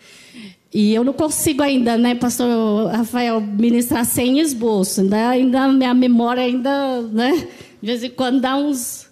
[0.74, 5.02] e eu não consigo ainda, né, pastor Rafael, ministrar sem esboço.
[5.02, 7.48] Ainda, ainda minha memória ainda, né,
[7.80, 9.07] de vez em quando dá uns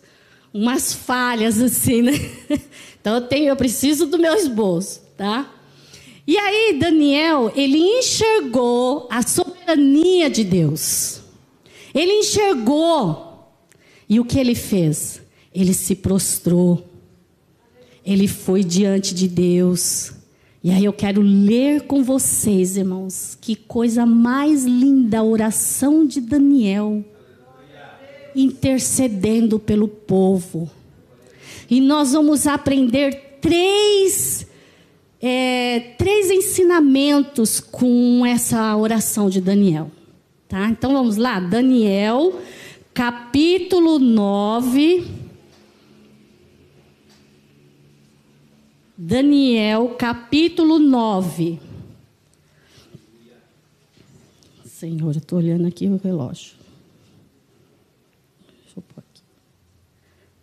[0.56, 2.14] umas falhas assim, né?
[3.02, 5.54] Então eu tenho, eu preciso do meu esboço, tá?
[6.26, 11.22] E aí Daniel, ele enxergou a soberania de Deus.
[11.94, 13.54] Ele enxergou.
[14.10, 15.22] E o que ele fez?
[15.54, 16.84] Ele se prostrou.
[18.04, 20.14] Ele foi diante de Deus.
[20.64, 26.20] E aí eu quero ler com vocês, irmãos, que coisa mais linda a oração de
[26.20, 27.06] Daniel
[28.36, 30.70] intercedendo pelo povo.
[31.70, 34.46] E nós vamos aprender três,
[35.22, 39.90] é, três ensinamentos com essa oração de Daniel.
[40.48, 40.68] Tá?
[40.70, 42.40] Então vamos lá, Daniel,
[42.94, 45.06] capítulo 9.
[48.98, 51.60] Daniel, capítulo 9.
[54.66, 56.55] Senhor, eu estou olhando aqui o relógio.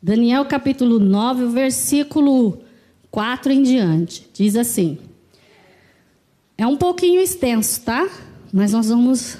[0.02, 2.58] Daniel capítulo 9, versículo
[3.08, 4.28] 4 em diante.
[4.32, 4.98] Diz assim:
[6.58, 8.10] É um pouquinho extenso, tá?
[8.52, 9.38] Mas nós vamos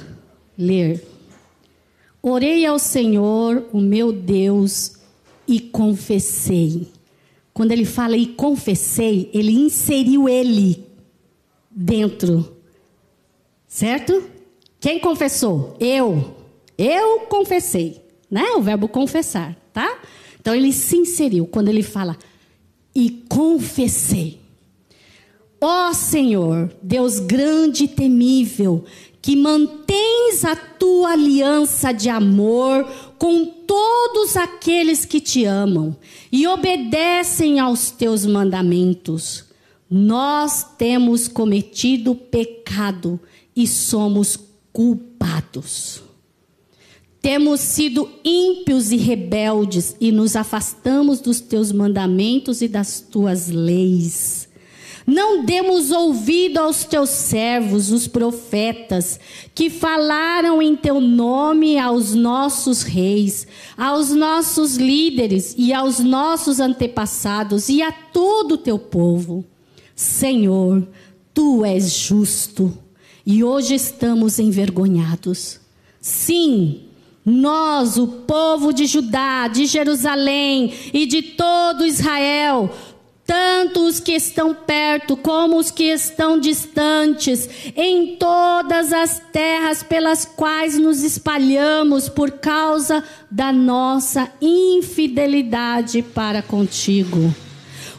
[0.56, 1.04] ler.
[2.22, 4.98] Orei ao Senhor, o meu Deus,
[5.48, 6.86] e confessei.
[7.52, 10.86] Quando ele fala e confessei, ele inseriu ele
[11.68, 12.56] dentro.
[13.66, 14.22] Certo?
[14.78, 15.76] Quem confessou?
[15.80, 16.36] Eu.
[16.78, 18.52] Eu confessei, né?
[18.52, 19.98] O verbo confessar, tá?
[20.42, 22.18] Então ele se inseriu quando ele fala
[22.92, 24.40] e confessei.
[25.60, 28.84] Ó oh, Senhor, Deus grande e temível,
[29.22, 32.84] que mantens a tua aliança de amor
[33.16, 35.96] com todos aqueles que te amam
[36.32, 39.44] e obedecem aos teus mandamentos.
[39.88, 43.20] Nós temos cometido pecado
[43.54, 44.36] e somos
[44.72, 46.02] culpados.
[47.22, 54.48] Temos sido ímpios e rebeldes e nos afastamos dos teus mandamentos e das tuas leis.
[55.06, 59.20] Não demos ouvido aos teus servos, os profetas,
[59.54, 67.68] que falaram em teu nome aos nossos reis, aos nossos líderes e aos nossos antepassados
[67.68, 69.44] e a todo o teu povo.
[69.94, 70.88] Senhor,
[71.32, 72.76] tu és justo
[73.24, 75.60] e hoje estamos envergonhados.
[76.00, 76.91] Sim,
[77.24, 82.70] nós, o povo de Judá, de Jerusalém e de todo Israel,
[83.24, 90.24] tanto os que estão perto como os que estão distantes, em todas as terras pelas
[90.24, 97.32] quais nos espalhamos por causa da nossa infidelidade para contigo.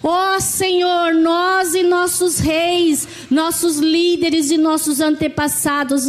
[0.05, 6.07] Ó oh, Senhor, nós e nossos reis, nossos líderes e nossos antepassados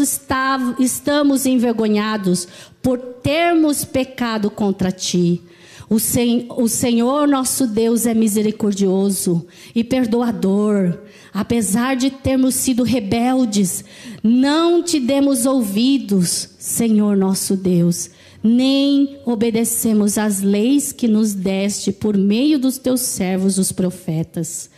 [0.81, 2.49] estamos envergonhados
[2.83, 5.41] por termos pecado contra ti.
[5.89, 10.99] O, sen, o Senhor nosso Deus é misericordioso e perdoador.
[11.33, 13.85] Apesar de termos sido rebeldes,
[14.23, 18.11] não te demos ouvidos, Senhor nosso Deus,
[18.47, 24.69] nem obedecemos às leis que nos deste por meio dos teus servos, os profetas.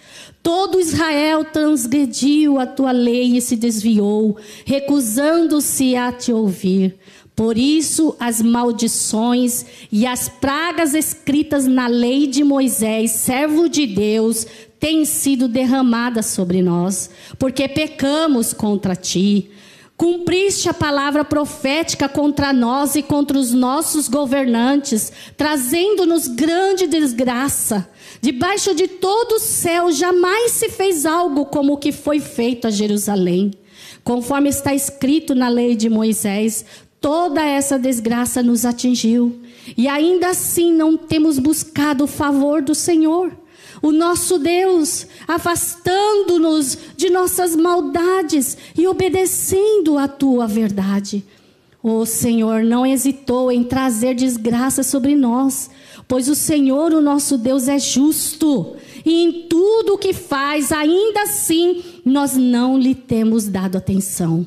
[0.41, 6.97] Todo Israel transgrediu a tua lei e se desviou, recusando-se a te ouvir.
[7.35, 14.47] Por isso, as maldições e as pragas escritas na lei de Moisés, servo de Deus,
[14.79, 19.51] têm sido derramadas sobre nós, porque pecamos contra ti.
[19.97, 27.89] Cumpriste a palavra profética contra nós e contra os nossos governantes, trazendo-nos grande desgraça.
[28.21, 32.71] Debaixo de todo o céu jamais se fez algo como o que foi feito a
[32.71, 33.53] Jerusalém.
[34.05, 36.65] Conforme está escrito na lei de Moisés,
[37.01, 39.41] toda essa desgraça nos atingiu.
[39.77, 43.33] E ainda assim não temos buscado o favor do Senhor,
[43.83, 51.25] o nosso Deus, afastando-nos de nossas maldades e obedecendo a tua verdade.
[51.83, 55.71] O Senhor não hesitou em trazer desgraça sobre nós,
[56.09, 58.75] pois o Senhor, o nosso Deus, é justo.
[59.05, 64.47] E em tudo o que faz, ainda assim, nós não lhe temos dado atenção.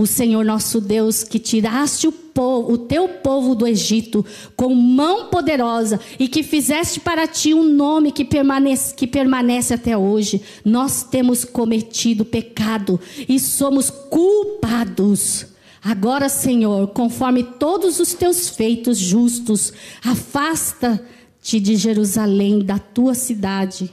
[0.00, 4.24] O Senhor nosso Deus, que tiraste o, povo, o teu povo do Egito
[4.56, 9.98] com mão poderosa e que fizeste para ti um nome que permanece, que permanece até
[9.98, 15.48] hoje, nós temos cometido pecado e somos culpados.
[15.84, 19.70] Agora, Senhor, conforme todos os teus feitos justos,
[20.02, 23.92] afasta-te de Jerusalém, da tua cidade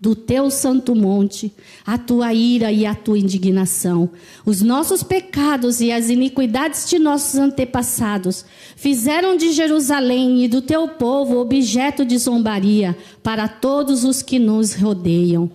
[0.00, 1.52] do teu santo monte,
[1.84, 4.10] a tua ira e a tua indignação.
[4.46, 8.44] Os nossos pecados e as iniquidades de nossos antepassados
[8.76, 14.74] fizeram de Jerusalém e do teu povo objeto de zombaria para todos os que nos
[14.74, 15.50] rodeiam.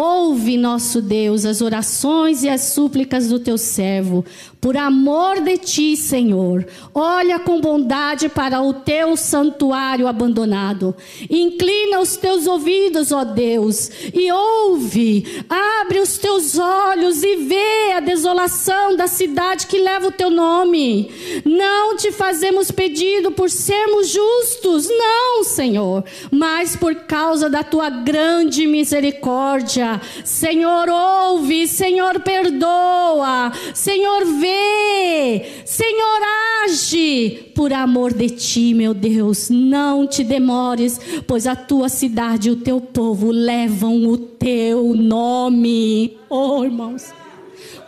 [0.00, 4.24] Ouve, nosso Deus, as orações e as súplicas do teu servo,
[4.60, 6.64] por amor de ti, Senhor.
[6.94, 10.94] Olha com bondade para o teu santuário abandonado.
[11.28, 15.44] Inclina os teus ouvidos, ó Deus, e ouve.
[15.48, 21.10] Abre os teus olhos e vê a desolação da cidade que leva o teu nome.
[21.44, 28.64] Não te fazemos pedido por sermos justos, não, Senhor, mas por causa da tua grande
[28.64, 29.87] misericórdia
[30.24, 36.20] Senhor, ouve, Senhor, perdoa, Senhor, vê, Senhor,
[36.64, 39.50] age por amor de ti, meu Deus.
[39.50, 46.16] Não te demores, pois a tua cidade e o teu povo levam o teu nome.
[46.28, 47.12] Oh, irmãos.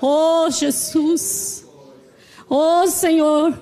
[0.00, 1.66] Oh, Jesus.
[2.48, 3.60] Oh, Senhor.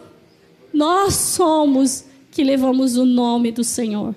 [0.72, 4.14] Nós somos que levamos o nome do Senhor.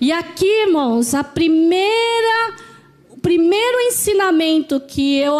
[0.00, 2.56] E aqui, irmãos, a primeira
[3.20, 5.36] primeiro ensinamento que eu,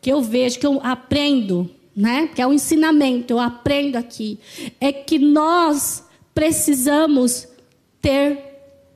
[0.00, 2.28] que eu vejo, que eu aprendo, né?
[2.34, 4.38] Que é um ensinamento, eu aprendo aqui,
[4.80, 6.04] é que nós
[6.34, 7.48] precisamos
[8.00, 8.38] ter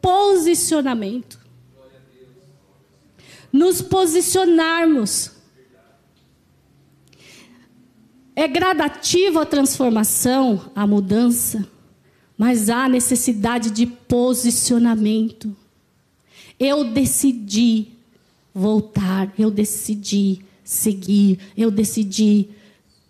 [0.00, 1.38] posicionamento.
[3.52, 5.34] Nos posicionarmos.
[8.36, 11.68] é gradativa a transformação, a mudança,
[12.36, 15.54] mas há necessidade de posicionamento.
[16.58, 17.88] Eu decidi
[18.54, 22.48] voltar, eu decidi seguir, eu decidi.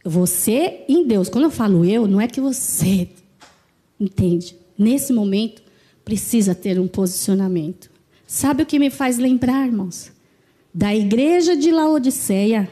[0.06, 1.30] Você em Deus.
[1.30, 3.08] Quando eu falo eu, não é que você
[3.98, 4.54] entende.
[4.76, 5.62] Nesse momento,
[6.04, 7.90] precisa ter um posicionamento.
[8.26, 10.12] Sabe o que me faz lembrar, irmãos?
[10.74, 12.70] Da igreja de Laodiceia,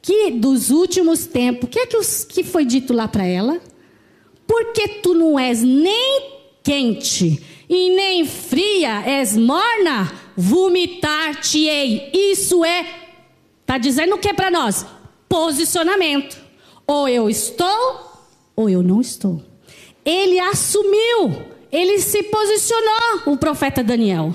[0.00, 3.60] que dos últimos tempos, o que é que, que foi dito lá para ela?
[4.46, 6.32] Porque tu não és nem
[6.62, 12.10] quente e nem fria, és morna, vomitar-te-ei.
[12.12, 12.86] Isso é,
[13.60, 14.86] está dizendo o que para nós?
[15.28, 16.40] Posicionamento.
[16.86, 18.00] Ou eu estou,
[18.54, 19.42] ou eu não estou.
[20.04, 24.34] Ele assumiu ele se posicionou, o profeta Daniel.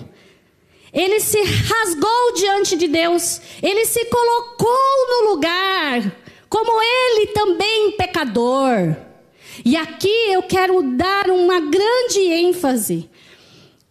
[0.91, 3.39] Ele se rasgou diante de Deus.
[3.61, 6.11] Ele se colocou no lugar,
[6.49, 8.95] como ele também pecador.
[9.63, 13.07] E aqui eu quero dar uma grande ênfase.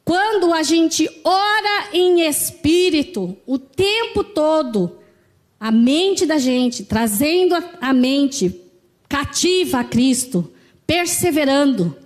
[0.06, 4.98] Quando a gente ora em espírito, o tempo todo,
[5.58, 8.54] a mente da gente, trazendo a mente
[9.08, 10.48] cativa a Cristo,
[10.86, 11.96] perseverando,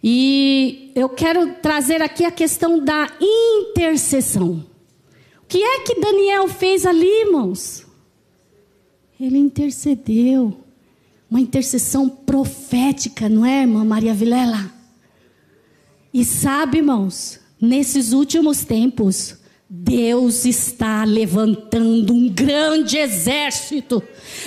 [0.00, 4.64] e eu quero trazer aqui a questão da intercessão.
[5.42, 7.84] O que é que Daniel fez ali, irmãos?
[9.18, 10.56] Ele intercedeu.
[11.28, 14.72] Uma intercessão profética, não é, irmã Maria Vilela?
[16.14, 19.40] E sabe, irmãos, nesses últimos tempos,
[19.72, 24.02] Deus está levantando um grande exército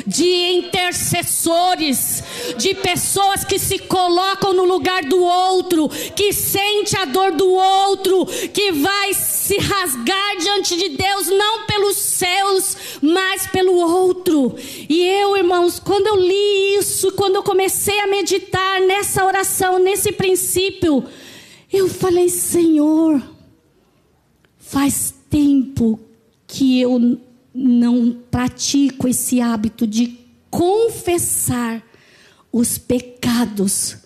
[0.05, 2.22] de intercessores,
[2.57, 8.26] de pessoas que se colocam no lugar do outro, que sente a dor do outro,
[8.53, 14.53] que vai se rasgar diante de Deus, não pelos seus, mas pelo outro.
[14.89, 20.11] E eu, irmãos, quando eu li isso, quando eu comecei a meditar nessa oração, nesse
[20.11, 21.05] princípio,
[21.74, 23.21] eu falei, Senhor,
[24.74, 25.99] Faz tempo
[26.47, 27.19] que eu
[27.53, 30.17] não pratico esse hábito de
[30.49, 31.86] confessar
[32.51, 33.97] os pecados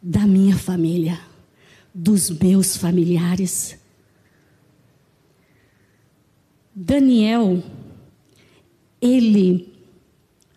[0.00, 1.20] da minha família,
[1.92, 3.76] dos meus familiares.
[6.74, 7.62] Daniel,
[9.02, 9.74] ele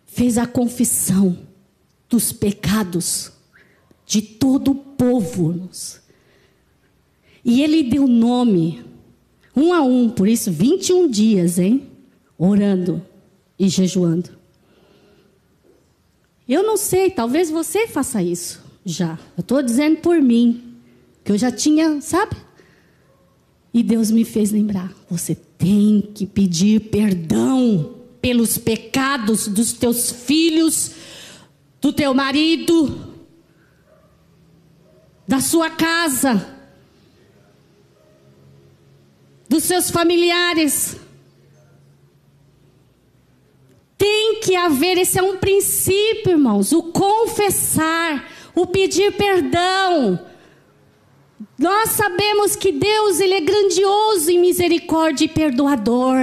[0.05, 1.37] fez a confissão
[2.07, 3.31] dos pecados
[4.05, 5.69] de todo o povo.
[7.43, 8.83] E ele deu nome
[9.55, 11.87] um a um, por isso 21 dias, hein?
[12.37, 13.01] Orando
[13.59, 14.29] e jejuando.
[16.47, 19.17] Eu não sei, talvez você faça isso já.
[19.37, 20.75] Eu estou dizendo por mim,
[21.23, 22.35] que eu já tinha, sabe?
[23.73, 30.91] E Deus me fez lembrar: você tem que pedir perdão pelos pecados dos teus filhos,
[31.81, 33.13] do teu marido,
[35.27, 36.62] da sua casa
[39.54, 40.97] dos seus familiares.
[43.95, 50.20] Tem que haver, esse é um princípio, irmãos, o confessar, o pedir perdão.
[51.56, 56.18] Nós sabemos que Deus ele é grandioso em misericórdia e perdoador.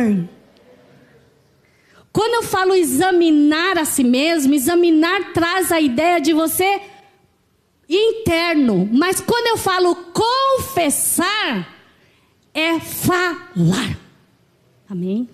[2.13, 6.81] Quando eu falo examinar a si mesmo, examinar traz a ideia de você
[7.89, 11.80] interno, mas quando eu falo confessar,
[12.61, 13.99] é falar.
[14.89, 15.29] Amém?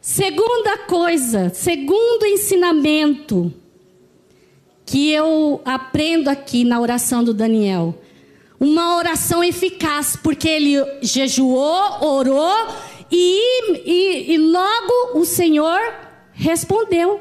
[0.00, 3.52] Segunda coisa, segundo ensinamento
[4.84, 7.96] que eu aprendo aqui na oração do Daniel.
[8.58, 12.68] Uma oração eficaz, porque ele jejuou, orou
[13.10, 15.80] e, e, e logo o Senhor
[16.32, 17.20] respondeu.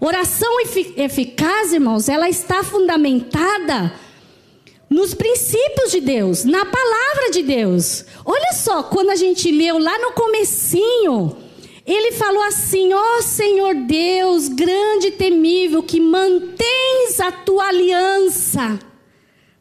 [0.00, 0.60] Oração
[0.96, 3.92] eficaz, irmãos, ela está fundamentada
[4.92, 8.04] nos princípios de Deus, na palavra de Deus.
[8.24, 11.34] Olha só, quando a gente leu lá no comecinho,
[11.86, 18.78] ele falou assim: "Ó oh, Senhor Deus, grande e temível, que mantens a tua aliança",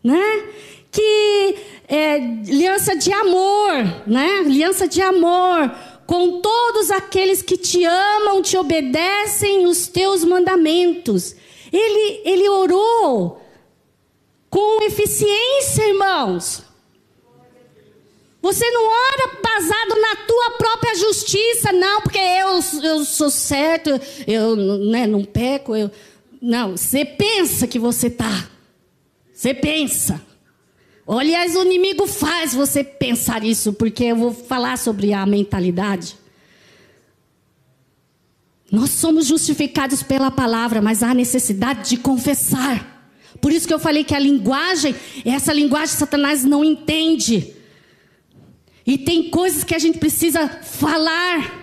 [0.03, 0.43] né?
[0.91, 1.55] Que
[1.87, 4.39] é, aliança de amor, né?
[4.45, 5.71] Aliança de amor
[6.05, 11.33] com todos aqueles que te amam, te obedecem os teus mandamentos.
[11.71, 13.40] Ele, ele orou
[14.51, 16.61] com eficiência, irmãos.
[18.41, 23.89] Você não ora basado na tua própria justiça, não, porque eu, eu sou certo,
[24.27, 25.75] eu né, não peco.
[25.75, 25.89] Eu...
[26.41, 28.49] Não, você pensa que você está.
[29.33, 30.21] Você pensa.
[31.07, 36.17] Aliás, o inimigo faz você pensar isso, porque eu vou falar sobre a mentalidade.
[38.71, 42.90] Nós somos justificados pela palavra, mas há necessidade de confessar.
[43.39, 47.53] Por isso que eu falei que a linguagem, essa linguagem Satanás não entende.
[48.85, 51.59] E tem coisas que a gente precisa falar.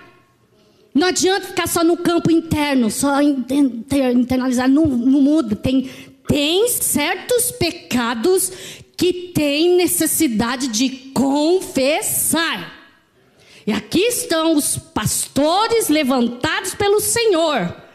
[0.94, 5.54] Não adianta ficar só no campo interno, só internalizar, não, não muda.
[5.54, 5.90] Tem,
[6.26, 8.50] tem certos pecados
[8.96, 12.76] que tem necessidade de confessar.
[13.66, 17.87] E aqui estão os pastores levantados pelo Senhor.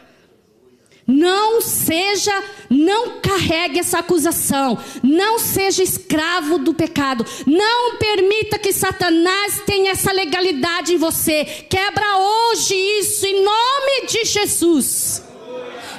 [1.06, 2.32] Não seja,
[2.70, 4.78] não carregue essa acusação.
[5.02, 7.26] Não seja escravo do pecado.
[7.46, 11.44] Não permita que Satanás tenha essa legalidade em você.
[11.68, 15.22] Quebra hoje isso em nome de Jesus.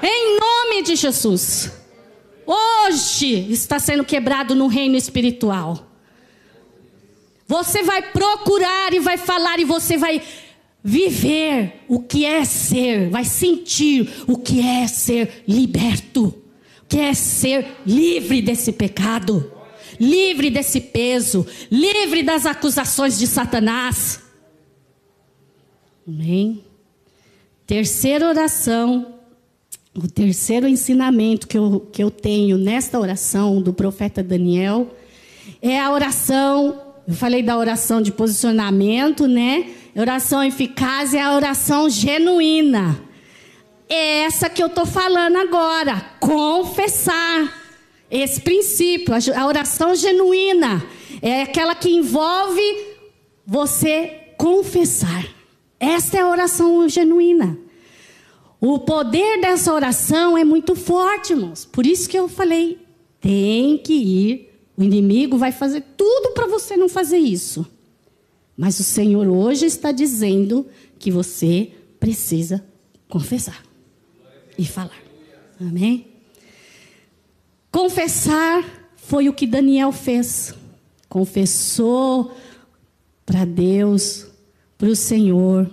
[0.01, 1.71] Em nome de Jesus.
[2.45, 5.85] Hoje está sendo quebrado no reino espiritual.
[7.47, 10.21] Você vai procurar e vai falar e você vai
[10.87, 17.11] viver o que é ser, vai sentir o que é ser liberto, o que é
[17.15, 19.51] ser livre desse pecado,
[19.99, 24.21] livre desse peso, livre das acusações de Satanás.
[26.07, 26.63] Amém?
[27.65, 29.15] Terceira oração,
[29.91, 34.95] o terceiro ensinamento que eu, que eu tenho nesta oração do profeta Daniel
[35.63, 39.69] é a oração eu falei da oração de posicionamento, né?
[39.95, 43.01] Oração eficaz é a oração genuína.
[43.87, 46.01] É essa que eu estou falando agora.
[46.19, 47.63] Confessar.
[48.11, 50.85] Esse princípio, a oração genuína,
[51.21, 52.61] é aquela que envolve
[53.45, 55.25] você confessar.
[55.79, 57.57] Essa é a oração genuína.
[58.61, 61.65] O poder dessa oração é muito forte, irmãos.
[61.65, 62.79] Por isso que eu falei,
[63.19, 67.65] tem que ir o inimigo vai fazer tudo para você não fazer isso.
[68.57, 70.65] Mas o Senhor hoje está dizendo
[70.97, 72.63] que você precisa
[73.09, 73.63] confessar
[74.57, 75.01] e falar.
[75.59, 76.07] Amém?
[77.71, 78.63] Confessar
[78.95, 80.53] foi o que Daniel fez.
[81.09, 82.35] Confessou
[83.25, 84.27] para Deus,
[84.77, 85.69] para o Senhor.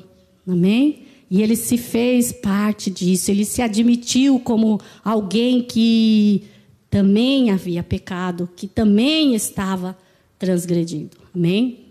[0.47, 1.07] Amém?
[1.31, 6.45] E ele se fez parte disso, ele se admitiu como alguém que
[6.91, 9.97] também havia pecado, que também estava
[10.39, 11.17] transgredindo.
[11.35, 11.82] Amém?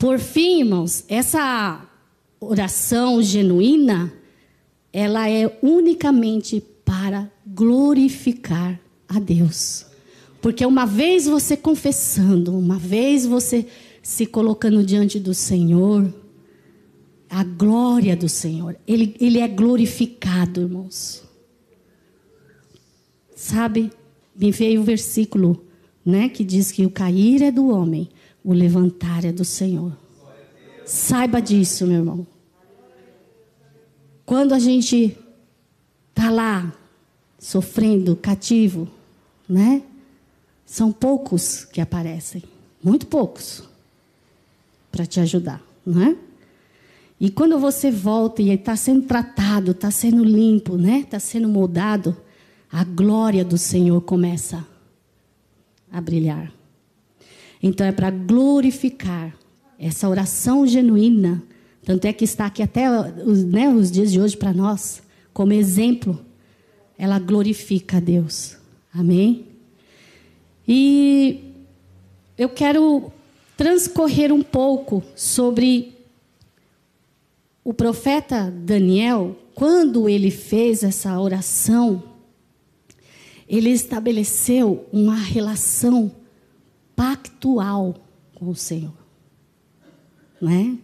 [0.00, 1.86] Por fim, irmãos, essa
[2.40, 4.10] oração genuína,
[4.90, 9.84] ela é unicamente para glorificar a Deus.
[10.40, 13.66] Porque uma vez você confessando, uma vez você
[14.02, 16.10] se colocando diante do Senhor,
[17.28, 21.22] a glória do Senhor, ele, ele é glorificado, irmãos.
[23.36, 23.90] Sabe,
[24.34, 25.62] me veio o versículo,
[26.02, 28.08] né, que diz que o cair é do homem,
[28.44, 29.96] o levantar é do Senhor.
[30.84, 32.26] Saiba disso, meu irmão.
[34.24, 35.16] Quando a gente
[36.14, 36.72] tá lá
[37.38, 38.88] sofrendo, cativo,
[39.48, 39.82] né?
[40.64, 42.44] São poucos que aparecem,
[42.82, 43.64] muito poucos,
[44.92, 46.16] para te ajudar, não é?
[47.18, 51.00] E quando você volta e está sendo tratado, está sendo limpo, né?
[51.00, 52.16] Está sendo moldado,
[52.70, 54.64] a glória do Senhor começa
[55.92, 56.59] a brilhar.
[57.62, 59.34] Então é para glorificar
[59.78, 61.42] essa oração genuína.
[61.84, 65.02] Tanto é que está aqui até né, os dias de hoje para nós,
[65.32, 66.18] como exemplo.
[66.98, 68.56] Ela glorifica a Deus.
[68.92, 69.46] Amém?
[70.66, 71.40] E
[72.36, 73.12] eu quero
[73.56, 75.94] transcorrer um pouco sobre
[77.62, 82.02] o profeta Daniel, quando ele fez essa oração
[83.50, 86.12] ele estabeleceu uma relação
[87.00, 87.94] pactual
[88.34, 88.92] com o Senhor.
[90.38, 90.76] Não é?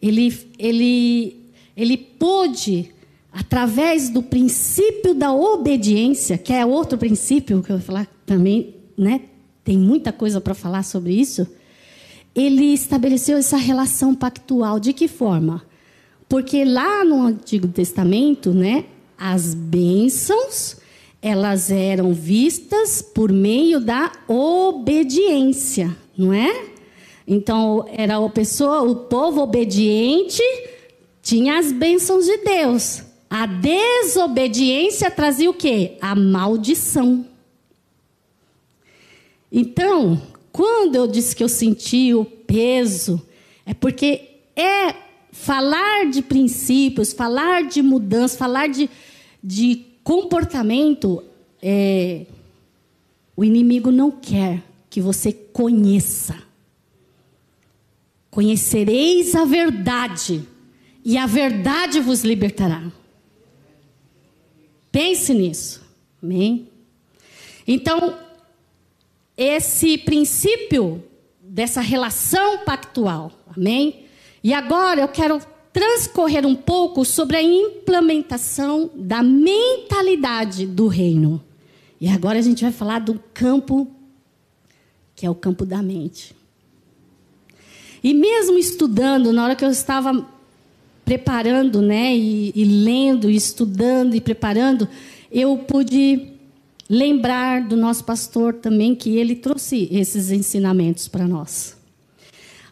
[0.00, 2.94] Ele, ele, ele pôde,
[3.32, 9.22] através do princípio da obediência, que é outro princípio que eu vou falar também, né?
[9.64, 11.44] tem muita coisa para falar sobre isso.
[12.32, 14.78] Ele estabeleceu essa relação pactual.
[14.78, 15.64] De que forma?
[16.28, 18.84] Porque lá no Antigo Testamento, né,
[19.18, 20.76] as bênçãos
[21.22, 26.70] elas eram vistas por meio da obediência, não é?
[27.26, 30.42] Então, era a pessoa, o povo obediente
[31.22, 33.02] tinha as bênçãos de Deus.
[33.28, 35.96] A desobediência trazia o quê?
[36.00, 37.24] A maldição.
[39.52, 43.24] Então, quando eu disse que eu senti o peso,
[43.64, 44.22] é porque
[44.56, 44.94] é
[45.30, 48.90] falar de princípios, falar de mudança, falar de,
[49.42, 51.22] de comportamento,
[51.62, 52.26] é,
[53.36, 56.36] o inimigo não quer que você conheça.
[58.30, 60.46] Conhecereis a verdade,
[61.04, 62.90] e a verdade vos libertará.
[64.92, 65.82] Pense nisso.
[66.22, 66.68] Amém?
[67.66, 68.18] Então,
[69.36, 71.02] esse princípio
[71.40, 73.32] dessa relação pactual.
[73.56, 74.06] Amém?
[74.42, 75.40] E agora eu quero
[75.72, 81.42] transcorrer um pouco sobre a implementação da mentalidade do reino.
[82.00, 83.88] E agora a gente vai falar do campo
[85.20, 86.34] que é o campo da mente.
[88.02, 90.26] E mesmo estudando, na hora que eu estava
[91.04, 94.88] preparando, né, e, e lendo, e estudando e preparando,
[95.30, 96.26] eu pude
[96.88, 101.76] lembrar do nosso pastor também que ele trouxe esses ensinamentos para nós.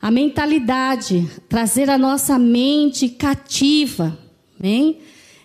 [0.01, 4.17] A mentalidade, trazer a nossa mente cativa,
[4.63, 4.99] hein?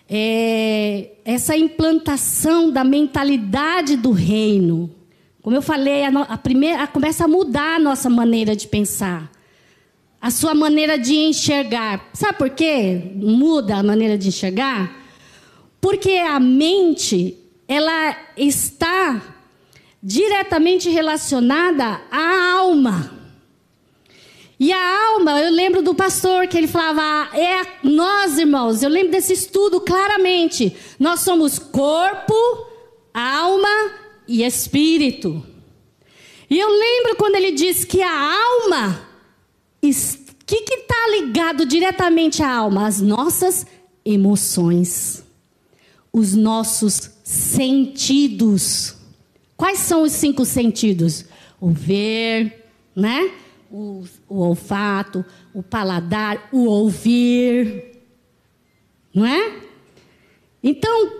[0.08, 4.94] É, essa implantação da mentalidade do reino.
[5.42, 9.30] Como eu falei, a, a primeira a, começa a mudar a nossa maneira de pensar,
[10.20, 12.08] a sua maneira de enxergar.
[12.12, 13.12] Sabe por quê?
[13.16, 15.04] Muda a maneira de enxergar?
[15.80, 17.36] Porque a mente,
[17.66, 19.20] ela está
[20.02, 23.23] diretamente relacionada à alma.
[24.58, 29.10] E a alma, eu lembro do pastor que ele falava, é nós, irmãos, eu lembro
[29.10, 30.76] desse estudo claramente.
[30.98, 32.34] Nós somos corpo,
[33.12, 33.90] alma
[34.28, 35.44] e espírito.
[36.48, 39.08] E eu lembro quando ele diz que a alma,
[39.82, 42.86] o que está ligado diretamente à alma?
[42.86, 43.66] As nossas
[44.04, 45.24] emoções,
[46.12, 48.94] os nossos sentidos.
[49.56, 51.24] Quais são os cinco sentidos?
[51.60, 53.32] O ver, né?
[53.74, 54.04] o,
[54.34, 55.24] o olfato,
[55.54, 58.00] o paladar, o ouvir.
[59.14, 59.60] Não é?
[60.60, 61.12] Então,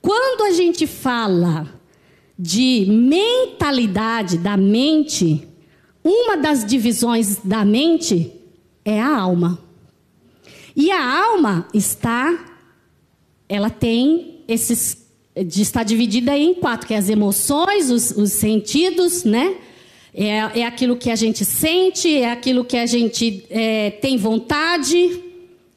[0.00, 1.68] quando a gente fala
[2.38, 5.46] de mentalidade da mente,
[6.02, 8.32] uma das divisões da mente
[8.82, 9.58] é a alma.
[10.74, 12.56] E a alma está,
[13.46, 15.06] ela tem esses,
[15.36, 19.58] está dividida em quatro, que é as emoções, os, os sentidos, né?
[20.14, 25.22] É, é aquilo que a gente sente, é aquilo que a gente é, tem vontade.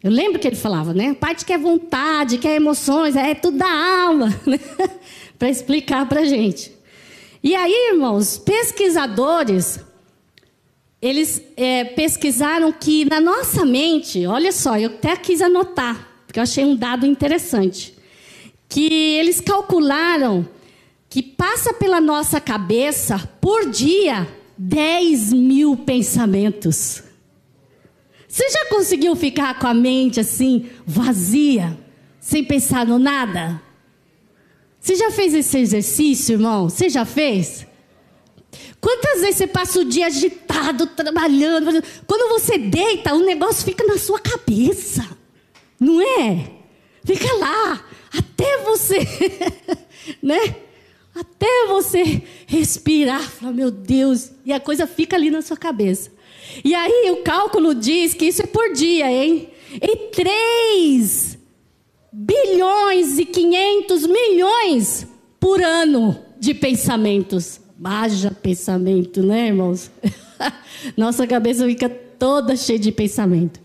[0.03, 1.09] Eu lembro que ele falava, né?
[1.09, 4.59] A parte que é vontade, que é emoções, é tudo da alma, né?
[5.39, 6.71] para explicar para a gente.
[7.43, 9.79] E aí, irmãos, pesquisadores,
[11.01, 16.43] eles é, pesquisaram que na nossa mente, olha só, eu até quis anotar, porque eu
[16.43, 17.93] achei um dado interessante,
[18.67, 20.47] que eles calcularam
[21.15, 27.01] que passa pela nossa cabeça por dia 10 mil pensamentos.
[28.27, 31.79] Você já conseguiu ficar com a mente assim, vazia,
[32.19, 33.61] sem pensar no nada?
[34.77, 36.67] Você já fez esse exercício, irmão?
[36.67, 37.65] Você já fez?
[38.81, 41.81] Quantas vezes você passa o dia agitado, trabalhando?
[42.05, 45.07] Quando você deita, o negócio fica na sua cabeça,
[45.79, 46.51] não é?
[47.05, 48.99] Fica lá, até você,
[50.21, 50.64] né?
[51.15, 56.11] Até você respirar, falar, meu Deus, e a coisa fica ali na sua cabeça.
[56.63, 59.49] E aí o cálculo diz que isso é por dia, hein?
[59.81, 61.37] E 3
[62.11, 65.07] bilhões e 500 milhões
[65.39, 67.61] por ano de pensamentos.
[67.83, 69.91] Haja pensamento, né, irmãos?
[70.95, 73.59] Nossa cabeça fica toda cheia de pensamento.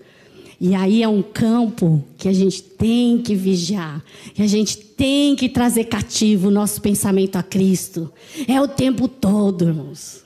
[0.61, 4.05] E aí é um campo que a gente tem que vigiar,
[4.35, 8.13] que a gente tem que trazer cativo o nosso pensamento a Cristo.
[8.47, 10.23] É o tempo todo, irmãos.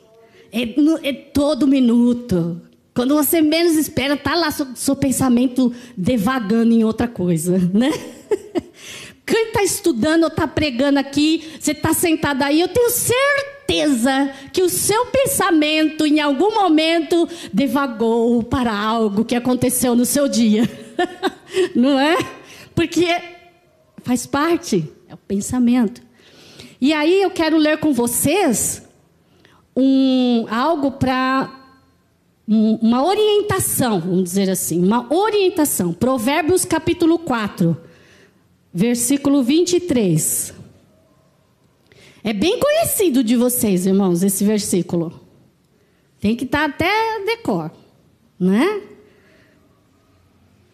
[0.50, 0.62] É,
[1.08, 2.60] é todo minuto.
[2.92, 7.92] Quando você menos espera, tá lá seu, seu pensamento devagando em outra coisa, né?
[9.26, 14.62] Quem está estudando ou está pregando aqui, você está sentado aí, eu tenho certeza que
[14.62, 20.68] o seu pensamento, em algum momento, devagou para algo que aconteceu no seu dia.
[21.74, 22.18] Não é?
[22.74, 23.06] Porque
[24.02, 26.02] faz parte, é o pensamento.
[26.78, 28.82] E aí eu quero ler com vocês
[29.74, 31.50] um, algo para
[32.46, 35.94] um, uma orientação, vamos dizer assim, uma orientação.
[35.94, 37.93] Provérbios capítulo 4
[38.74, 40.52] versículo 23.
[42.24, 45.20] É bem conhecido de vocês, irmãos, esse versículo.
[46.20, 47.70] Tem que estar até decor,
[48.40, 48.80] né?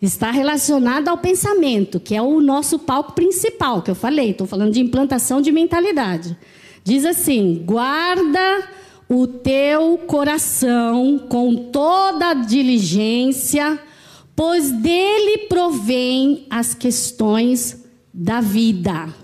[0.01, 4.31] Está relacionado ao pensamento, que é o nosso palco principal, que eu falei.
[4.31, 6.39] Estou falando de implantação de mentalidade.
[6.83, 8.71] Diz assim: guarda
[9.09, 13.79] o teu coração com toda diligência,
[14.35, 17.80] pois dele provém as questões
[18.13, 19.15] da vida.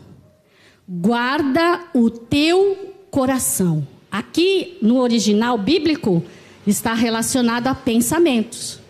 [0.89, 3.87] Guarda o teu coração.
[4.11, 6.22] Aqui no original bíblico
[6.66, 8.80] está relacionado a pensamentos.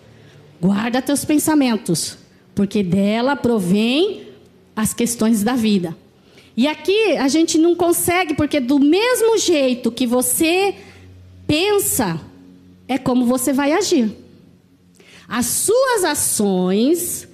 [0.60, 2.18] Guarda teus pensamentos,
[2.54, 4.28] porque dela provém
[4.74, 5.96] as questões da vida.
[6.56, 10.74] E aqui a gente não consegue, porque do mesmo jeito que você
[11.46, 12.20] pensa,
[12.88, 14.10] é como você vai agir.
[15.28, 17.28] As suas ações,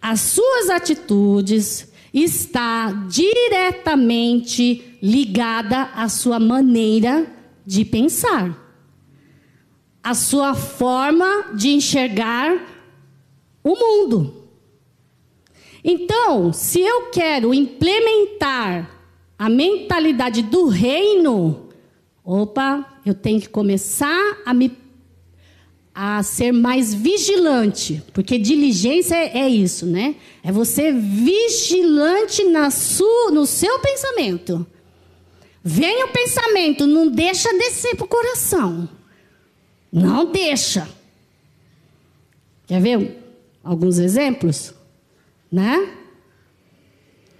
[0.00, 7.26] as suas atitudes está diretamente ligada à sua maneira
[7.66, 8.56] de pensar.
[10.00, 12.64] A sua forma de enxergar
[13.64, 14.44] o mundo.
[15.82, 18.90] Então, se eu quero implementar
[19.36, 21.68] a mentalidade do reino,
[22.22, 24.83] opa, eu tenho que começar a me
[25.94, 30.16] a ser mais vigilante, porque diligência é, é isso, né?
[30.42, 34.66] É você vigilante na sua, no seu pensamento.
[35.62, 38.88] Vem o pensamento, não deixa descer para o coração.
[39.92, 40.88] Não deixa.
[42.66, 43.22] Quer ver
[43.62, 44.74] alguns exemplos?
[45.54, 45.88] né?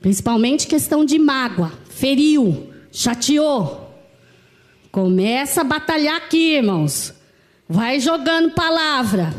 [0.01, 3.93] Principalmente questão de mágoa, feriu, chateou.
[4.93, 7.13] Começa a batalhar aqui, irmãos.
[7.75, 9.35] Vai jogando palavra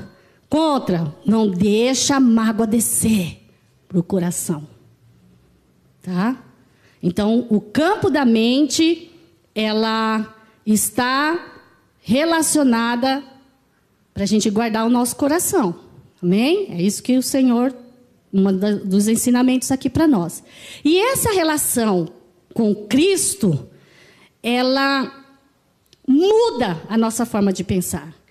[0.50, 3.42] contra, não deixa a mágoa descer
[3.88, 4.68] para o coração.
[6.02, 6.44] Tá?
[7.02, 9.10] Então, o campo da mente,
[9.56, 11.62] ela está
[12.02, 13.24] relacionada
[14.14, 15.74] para a gente guardar o nosso coração.
[16.22, 16.68] Amém?
[16.72, 17.74] É isso que o Senhor
[18.34, 18.44] um
[18.86, 20.44] dos ensinamentos aqui para nós.
[20.84, 22.10] E essa relação
[22.54, 23.66] com Cristo,
[24.44, 25.24] ela
[26.06, 28.25] muda a nossa forma de pensar.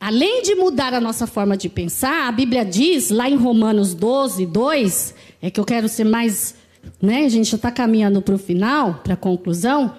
[0.00, 4.46] Além de mudar a nossa forma de pensar, a Bíblia diz, lá em Romanos 12,
[4.46, 6.54] 2, é que eu quero ser mais.
[7.02, 9.94] Né, a gente já está caminhando para o final, para a conclusão.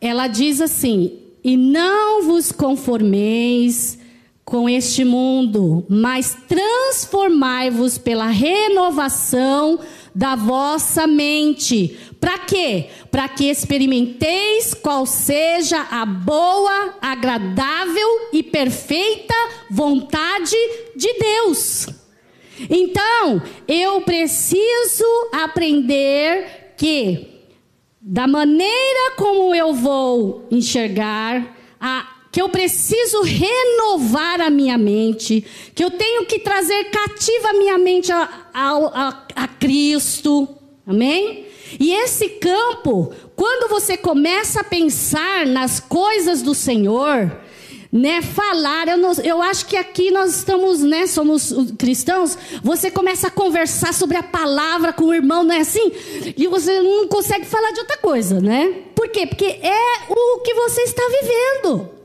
[0.00, 1.12] Ela diz assim:
[1.44, 4.00] E não vos conformeis
[4.44, 9.78] com este mundo, mas transformai-vos pela renovação
[10.14, 11.98] da vossa mente.
[12.20, 12.86] Para quê?
[13.10, 19.34] Para que experimenteis qual seja a boa, agradável e perfeita
[19.70, 20.56] vontade
[20.96, 21.88] de Deus.
[22.68, 27.26] Então, eu preciso aprender que,
[28.00, 35.82] da maneira como eu vou enxergar, a que eu preciso renovar a minha mente, que
[35.82, 40.48] eu tenho que trazer cativa a minha mente a, a, a, a Cristo.
[40.86, 41.46] Amém?
[41.78, 47.30] E esse campo, quando você começa a pensar nas coisas do Senhor,
[47.92, 53.26] né, falar, eu, não, eu acho que aqui nós estamos, né, somos cristãos, você começa
[53.26, 55.92] a conversar sobre a palavra com o irmão, não é assim?
[56.36, 58.82] E você não consegue falar de outra coisa, né?
[58.94, 59.26] Por quê?
[59.26, 61.99] Porque é o que você está vivendo.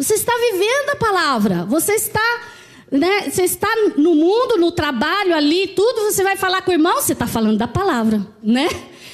[0.00, 1.66] Você está vivendo a palavra.
[1.66, 2.40] Você está,
[2.90, 6.10] né, você está no mundo, no trabalho ali, tudo.
[6.10, 8.66] Você vai falar com o irmão, você está falando da palavra, né?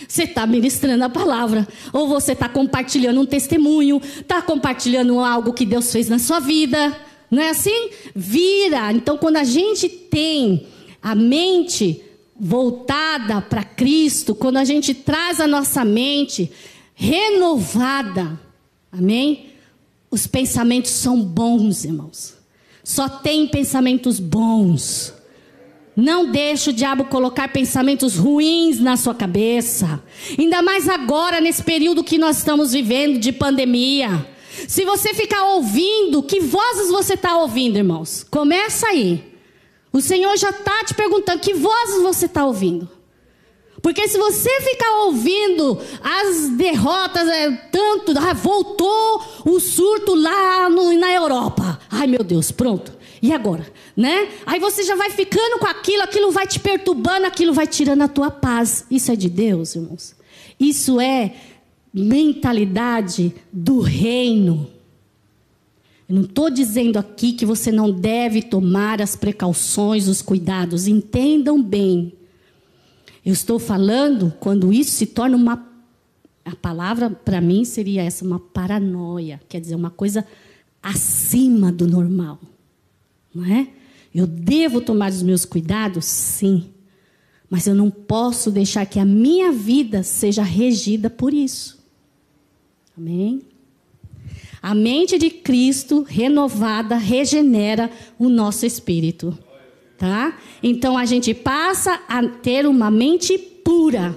[0.07, 1.66] Você está ministrando a palavra.
[1.93, 6.97] Ou você está compartilhando um testemunho, está compartilhando algo que Deus fez na sua vida.
[7.28, 7.91] Não é assim?
[8.14, 8.93] Vira.
[8.93, 10.68] Então, quando a gente tem
[11.03, 12.01] a mente
[12.39, 16.53] voltada para Cristo, quando a gente traz a nossa mente
[16.95, 18.39] renovada,
[18.93, 19.45] amém?
[20.17, 22.33] Os pensamentos são bons, irmãos.
[22.83, 25.12] Só tem pensamentos bons.
[25.95, 30.03] Não deixe o diabo colocar pensamentos ruins na sua cabeça.
[30.39, 34.27] Ainda mais agora, nesse período que nós estamos vivendo de pandemia.
[34.67, 38.25] Se você ficar ouvindo, que vozes você está ouvindo, irmãos?
[38.31, 39.23] Começa aí.
[39.93, 42.89] O Senhor já está te perguntando que vozes você está ouvindo.
[43.87, 50.93] Porque se você ficar ouvindo as derrotas, é, tanto, ah, voltou o surto lá no,
[50.99, 51.78] na Europa.
[51.89, 52.93] Ai meu Deus, pronto.
[53.22, 53.64] E agora?
[53.97, 54.28] Né?
[54.45, 58.09] Aí você já vai ficando com aquilo, aquilo vai te perturbando, aquilo vai tirando a
[58.09, 58.84] tua paz.
[58.91, 60.16] Isso é de Deus, irmãos.
[60.59, 61.34] Isso é
[61.95, 64.68] mentalidade do reino.
[66.09, 70.89] Eu não estou dizendo aqui que você não deve tomar as precauções, os cuidados.
[70.89, 72.16] Entendam bem.
[73.27, 75.68] Eu estou falando quando isso se torna uma.
[76.45, 80.24] A palavra para mim seria essa, uma paranoia, quer dizer, uma coisa
[80.81, 82.39] acima do normal.
[83.35, 83.66] Não é?
[84.14, 86.05] Eu devo tomar os meus cuidados?
[86.05, 86.70] Sim.
[87.51, 91.81] Mas eu não posso deixar que a minha vida seja regida por isso.
[92.97, 93.43] Amém?
[94.62, 99.37] A mente de Cristo renovada regenera o nosso espírito
[99.99, 100.36] tá?
[100.62, 104.16] Então a gente passa a ter uma mente pura,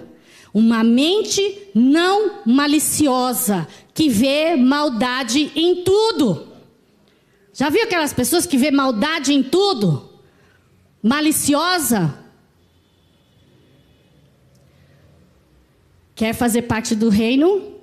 [0.53, 6.47] uma mente não maliciosa, que vê maldade em tudo.
[7.53, 10.09] Já viu aquelas pessoas que vê maldade em tudo?
[11.01, 12.13] maliciosa?
[16.15, 17.75] Quer fazer parte do reino?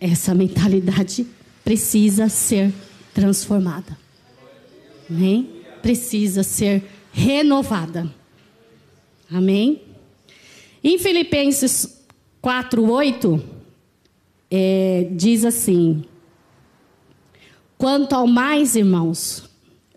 [0.00, 1.26] Essa mentalidade
[1.64, 2.72] precisa ser
[3.14, 3.96] transformada.
[5.08, 5.62] Amém?
[5.80, 6.84] Precisa ser
[7.16, 8.06] renovada.
[9.32, 9.80] Amém?
[10.84, 12.04] Em Filipenses
[12.42, 13.42] 4, 8,
[14.50, 16.04] é, diz assim:
[17.78, 19.48] Quanto ao mais, irmãos,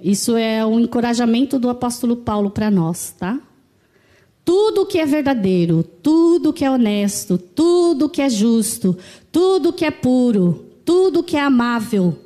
[0.02, 3.38] isso é um encorajamento do apóstolo Paulo para nós, tá?
[4.46, 8.98] Tudo que é verdadeiro, tudo que é honesto, tudo que é justo,
[9.30, 12.18] tudo que é puro, tudo que é amável,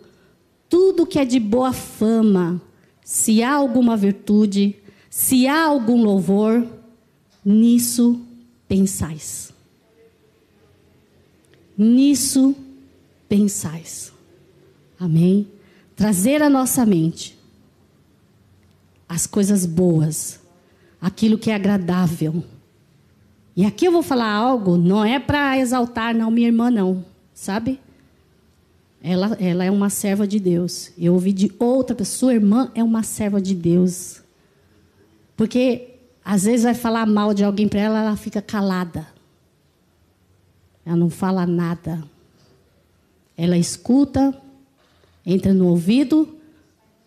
[0.69, 2.61] tudo que é de boa fama,
[3.03, 4.82] se há alguma virtude,
[5.15, 6.67] se há algum louvor,
[7.45, 8.19] nisso
[8.67, 9.53] pensais.
[11.77, 12.55] Nisso
[13.29, 14.11] pensais.
[14.99, 15.47] Amém?
[15.95, 17.37] Trazer à nossa mente
[19.07, 20.39] as coisas boas,
[20.99, 22.43] aquilo que é agradável.
[23.55, 27.05] E aqui eu vou falar algo, não é para exaltar não minha irmã não,
[27.35, 27.79] sabe?
[28.99, 30.91] Ela, ela é uma serva de Deus.
[30.97, 34.22] Eu ouvi de outra pessoa, irmã é uma serva de Deus.
[35.43, 35.89] Porque
[36.23, 39.05] às vezes vai falar mal de alguém para ela, ela fica calada.
[40.85, 42.01] Ela não fala nada.
[43.35, 44.33] Ela escuta,
[45.25, 46.39] entra no ouvido,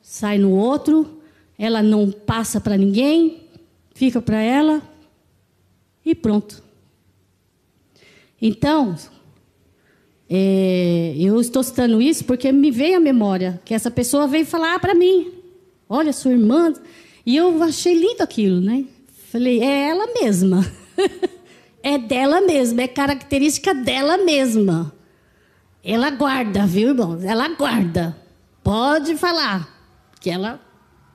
[0.02, 1.18] sai no outro,
[1.58, 3.40] ela não passa para ninguém,
[3.94, 4.82] fica para ela
[6.04, 6.62] e pronto.
[8.38, 8.96] Então,
[10.28, 14.78] é, eu estou citando isso porque me veio à memória que essa pessoa veio falar
[14.78, 15.32] para mim:
[15.88, 16.74] olha, sua irmã.
[17.26, 18.84] E eu achei lindo aquilo, né?
[19.32, 20.64] Falei, é ela mesma.
[21.82, 24.94] é dela mesma, é característica dela mesma.
[25.82, 27.24] Ela guarda, viu, irmãos?
[27.24, 28.16] Ela guarda.
[28.62, 29.68] Pode falar.
[30.20, 30.60] Que ela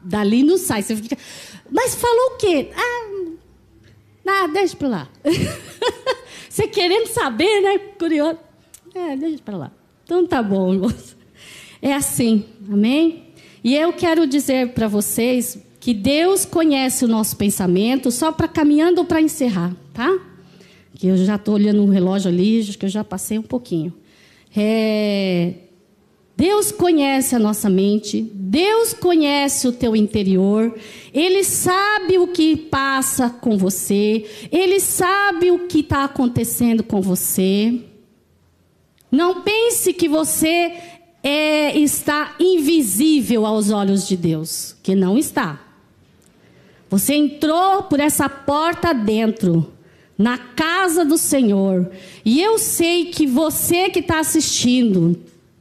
[0.02, 0.84] dali não sai.
[0.84, 1.18] Você fica,
[1.70, 2.70] mas falou o quê?
[2.76, 3.12] Ah,
[4.28, 5.10] ah deixa para lá.
[6.50, 7.78] Você querendo saber, né?
[7.98, 8.38] Curioso.
[8.94, 9.72] É, deixa para lá.
[10.04, 11.16] Então tá bom, irmãos.
[11.82, 13.34] É assim, amém?
[13.64, 19.04] E eu quero dizer para vocês que Deus conhece o nosso pensamento, só para caminhando
[19.04, 20.16] para encerrar, tá?
[20.94, 23.92] Que eu já estou olhando o relógio ali, que eu já passei um pouquinho.
[24.56, 25.54] É,
[26.38, 30.72] Deus conhece a nossa mente, Deus conhece o teu interior,
[31.12, 37.82] Ele sabe o que passa com você, Ele sabe o que está acontecendo com você.
[39.12, 40.74] Não pense que você
[41.24, 45.71] é, está invisível aos olhos de Deus, que não está.
[46.92, 49.72] Você entrou por essa porta dentro,
[50.18, 51.90] na casa do Senhor,
[52.26, 55.18] e eu sei que você que está assistindo,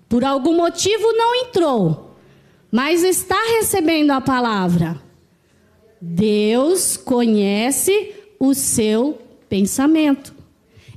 [0.08, 2.16] por algum motivo não entrou,
[2.68, 5.00] mas está recebendo a palavra.
[6.00, 9.16] Deus conhece o seu
[9.48, 10.34] pensamento.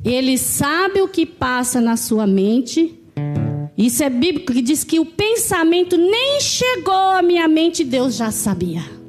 [0.03, 2.99] Ele sabe o que passa na sua mente.
[3.77, 8.31] Isso é bíblico que diz que o pensamento nem chegou à minha mente, Deus já
[8.31, 9.02] sabia.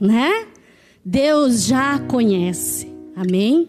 [0.00, 0.46] Né?
[1.04, 2.92] Deus já conhece.
[3.16, 3.68] Amém?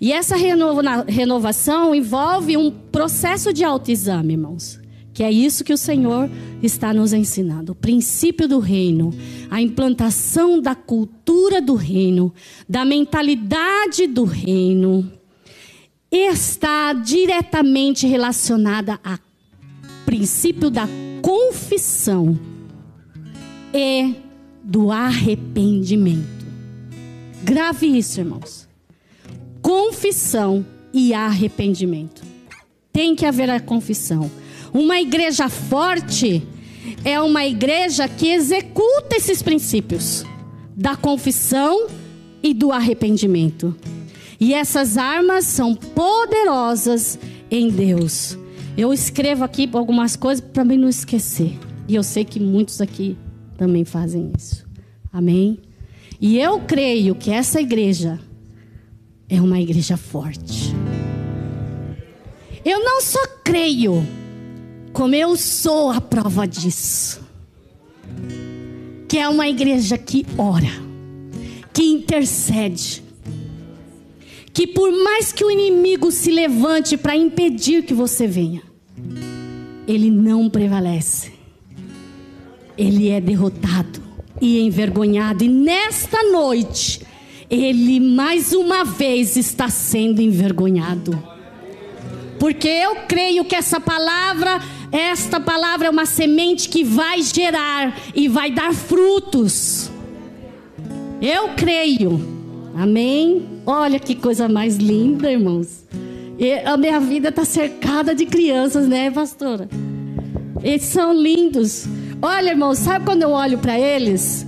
[0.00, 4.78] E essa renovação envolve um processo de autoexame, irmãos.
[5.12, 6.28] Que é isso que o Senhor
[6.62, 7.72] está nos ensinando.
[7.72, 9.14] O princípio do reino,
[9.50, 12.34] a implantação da cultura do reino,
[12.68, 15.10] da mentalidade do reino
[16.10, 19.18] está diretamente relacionada ao
[20.04, 20.86] princípio da
[21.22, 22.38] confissão
[23.72, 24.14] e
[24.66, 26.44] do arrependimento.
[27.44, 28.68] Grave isso, irmãos.
[29.62, 32.22] Confissão e arrependimento.
[32.92, 34.28] Tem que haver a confissão.
[34.74, 36.42] Uma igreja forte
[37.04, 40.24] é uma igreja que executa esses princípios
[40.76, 41.86] da confissão
[42.42, 43.76] e do arrependimento.
[44.40, 48.36] E essas armas são poderosas em Deus.
[48.76, 51.56] Eu escrevo aqui algumas coisas para mim não esquecer.
[51.86, 53.16] E eu sei que muitos aqui
[53.56, 54.66] também fazem isso.
[55.12, 55.58] Amém?
[56.20, 58.18] E eu creio que essa igreja
[59.28, 60.74] é uma igreja forte.
[62.64, 64.04] Eu não só creio,
[64.92, 67.20] como eu sou a prova disso.
[69.08, 70.72] Que é uma igreja que ora,
[71.72, 73.02] que intercede,
[74.52, 78.62] que por mais que o inimigo se levante para impedir que você venha,
[79.86, 81.35] ele não prevalece.
[82.76, 84.02] Ele é derrotado
[84.40, 85.44] e envergonhado.
[85.44, 87.00] E nesta noite,
[87.50, 91.36] ele mais uma vez está sendo envergonhado.
[92.38, 94.60] Porque eu creio que essa palavra,
[94.92, 99.90] esta palavra é uma semente que vai gerar e vai dar frutos.
[101.20, 102.20] Eu creio.
[102.76, 103.46] Amém?
[103.64, 105.84] Olha que coisa mais linda, irmãos.
[106.38, 109.66] E a minha vida está cercada de crianças, né, pastora?
[110.62, 111.86] Eles são lindos.
[112.22, 114.46] Olha, irmãos, sabe quando eu olho para eles?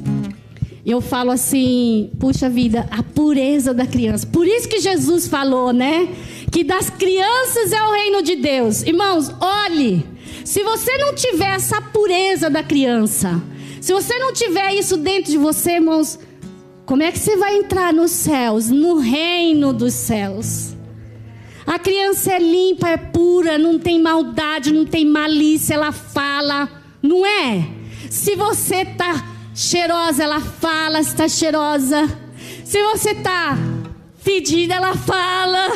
[0.86, 4.26] Eu falo assim, puxa vida, a pureza da criança.
[4.26, 6.08] Por isso que Jesus falou, né?
[6.50, 8.82] Que das crianças é o reino de Deus.
[8.82, 10.06] Irmãos, olhe.
[10.46, 13.40] Se você não tiver essa pureza da criança,
[13.82, 16.18] se você não tiver isso dentro de você, irmãos,
[16.86, 20.74] como é que você vai entrar nos céus, no reino dos céus?
[21.66, 27.24] A criança é limpa, é pura, não tem maldade, não tem malícia, ela fala, não
[27.24, 27.68] é?
[28.10, 29.24] Se você tá
[29.54, 32.08] cheirosa, ela fala, está cheirosa.
[32.64, 33.56] Se você tá
[34.18, 35.68] fedida, ela fala.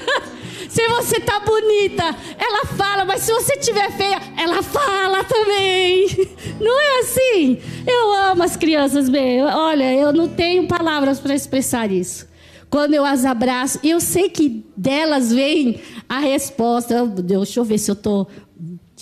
[0.68, 2.04] se você tá bonita,
[2.38, 6.06] ela fala, mas se você tiver feia, ela fala também.
[6.60, 7.58] Não é assim?
[7.86, 9.42] Eu amo as crianças bem.
[9.42, 12.28] Olha, eu não tenho palavras para expressar isso.
[12.70, 17.04] Quando eu as abraço, eu sei que delas vem a resposta.
[17.04, 18.26] Deixa eu ver se eu tô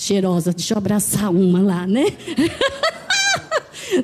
[0.01, 0.53] cheirosa.
[0.53, 2.07] Deixa eu abraçar uma lá, né?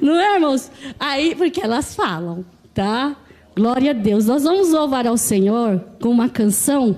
[0.03, 0.71] Não é, irmãos?
[0.99, 2.45] Aí, porque elas falam,
[2.75, 3.17] tá?
[3.55, 4.27] Glória a Deus.
[4.27, 6.97] Nós vamos louvar ao Senhor com uma canção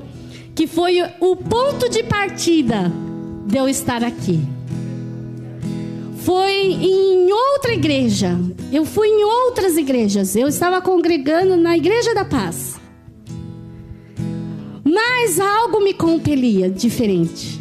[0.55, 2.92] que foi o ponto de partida
[3.46, 4.40] de eu estar aqui.
[6.16, 8.36] Foi em outra igreja.
[8.72, 10.34] Eu fui em outras igrejas.
[10.34, 12.78] Eu estava congregando na Igreja da Paz.
[14.84, 17.57] Mas algo me compelia diferente.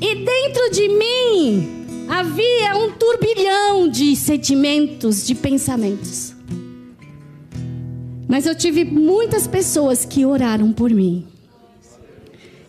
[0.00, 6.34] E dentro de mim havia um turbilhão de sentimentos, de pensamentos.
[8.28, 11.26] Mas eu tive muitas pessoas que oraram por mim,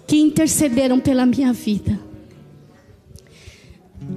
[0.07, 2.11] que intercederam pela minha vida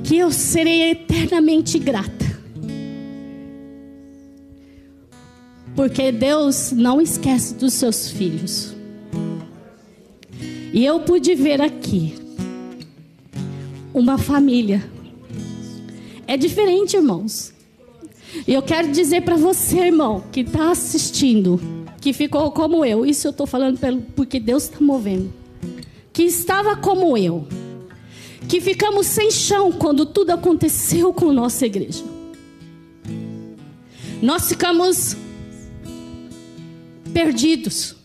[0.03, 2.25] que eu serei eternamente grata.
[5.75, 8.75] Porque Deus não esquece dos seus filhos.
[10.73, 12.15] E eu pude ver aqui
[13.95, 14.85] uma família.
[16.27, 17.55] É diferente, irmãos.
[18.47, 21.61] E eu quero dizer para você, irmão, que está assistindo,
[22.01, 23.07] que ficou como eu.
[23.07, 23.79] Isso eu estou falando
[24.15, 25.33] porque Deus está movendo.
[26.13, 27.47] Que estava como eu
[28.49, 32.05] que ficamos sem chão quando tudo aconteceu com nossa igreja.
[34.21, 35.17] Nós ficamos
[37.13, 37.97] perdidos.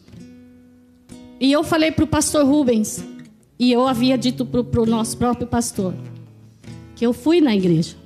[1.40, 3.04] E eu falei para o pastor Rubens,
[3.60, 5.94] e eu havia dito para o nosso próprio pastor,
[6.96, 7.98] que eu fui na igreja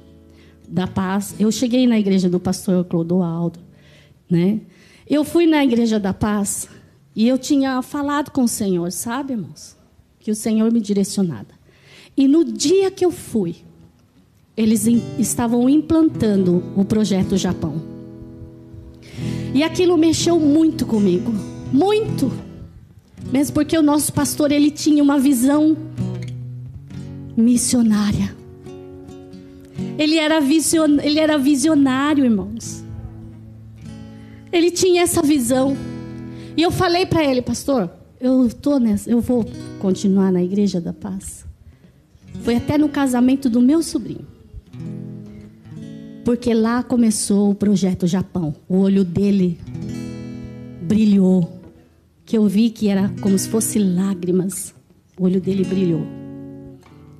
[0.67, 1.35] da paz.
[1.39, 3.59] Eu cheguei na igreja do pastor Clodoaldo,
[4.27, 4.61] né?
[5.07, 6.67] Eu fui na igreja da paz
[7.15, 9.77] e eu tinha falado com o Senhor, sabe, irmãos?
[10.19, 11.53] Que o Senhor me direcionava.
[12.17, 13.57] E no dia que eu fui,
[14.57, 14.87] eles
[15.19, 17.81] estavam implantando o projeto Japão.
[19.53, 21.31] E aquilo mexeu muito comigo,
[21.71, 22.31] muito.
[23.32, 25.76] Mesmo porque o nosso pastor ele tinha uma visão
[27.36, 28.36] missionária.
[29.97, 32.84] Ele era, vision, ele era visionário, irmãos.
[34.51, 35.76] Ele tinha essa visão.
[36.55, 39.45] E eu falei para ele, pastor, eu tô nessa, eu vou
[39.80, 41.45] continuar na igreja da paz.
[42.41, 44.28] Foi até no casamento do meu sobrinho.
[46.24, 48.55] Porque lá começou o projeto Japão.
[48.67, 49.59] O olho dele
[50.82, 51.62] brilhou.
[52.26, 54.74] Que eu vi que era como se fosse lágrimas.
[55.19, 56.05] O olho dele brilhou.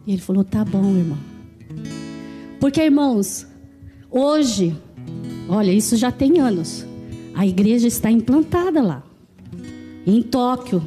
[0.06, 1.18] E ele falou: "Tá bom, irmão".
[2.60, 3.46] Porque, irmãos,
[4.10, 4.76] hoje,
[5.50, 6.86] olha, isso já tem anos.
[7.34, 9.04] A igreja está implantada lá.
[10.06, 10.82] Em Tóquio,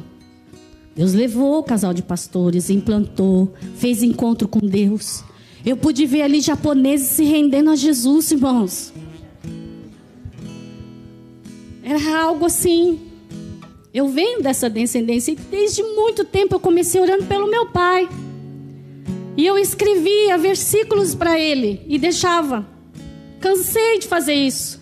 [0.95, 5.23] Deus levou o casal de pastores, implantou, fez encontro com Deus.
[5.63, 8.93] Eu pude ver ali japoneses se rendendo a Jesus, irmãos.
[11.83, 12.99] Era algo assim.
[13.97, 18.07] Eu venho dessa descendência e desde muito tempo eu comecei orando pelo meu pai.
[19.35, 22.63] E eu escrevia versículos para ele e deixava.
[23.41, 24.79] Cansei de fazer isso.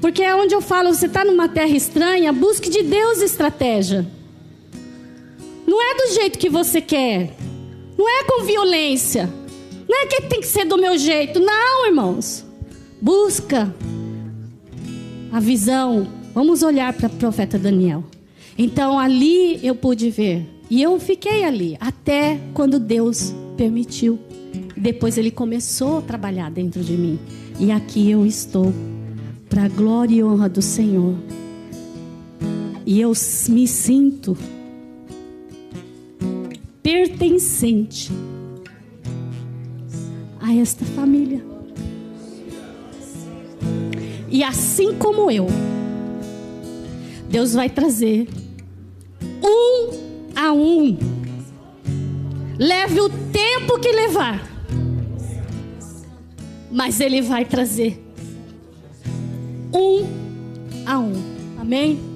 [0.00, 4.04] Porque é onde eu falo, você está numa terra estranha, busque de Deus estratégia.
[5.64, 7.36] Não é do jeito que você quer.
[7.96, 9.32] Não é com violência.
[9.88, 11.38] Não é que tem que ser do meu jeito.
[11.38, 12.44] Não, irmãos.
[13.00, 13.72] Busca
[15.30, 16.17] a visão.
[16.38, 18.04] Vamos olhar para o profeta Daniel.
[18.56, 20.46] Então ali eu pude ver.
[20.70, 24.20] E eu fiquei ali até quando Deus permitiu.
[24.76, 27.18] Depois ele começou a trabalhar dentro de mim.
[27.58, 28.72] E aqui eu estou.
[29.50, 31.16] Para a glória e honra do Senhor.
[32.86, 33.12] E eu
[33.48, 34.38] me sinto
[36.80, 38.12] pertencente
[40.40, 41.44] a esta família.
[44.30, 45.48] E assim como eu,
[47.28, 48.28] Deus vai trazer
[49.42, 49.90] um
[50.34, 50.96] a um.
[52.58, 54.42] Leve o tempo que levar,
[56.70, 58.02] mas Ele vai trazer
[59.72, 60.06] um
[60.86, 61.14] a um.
[61.60, 62.07] Amém?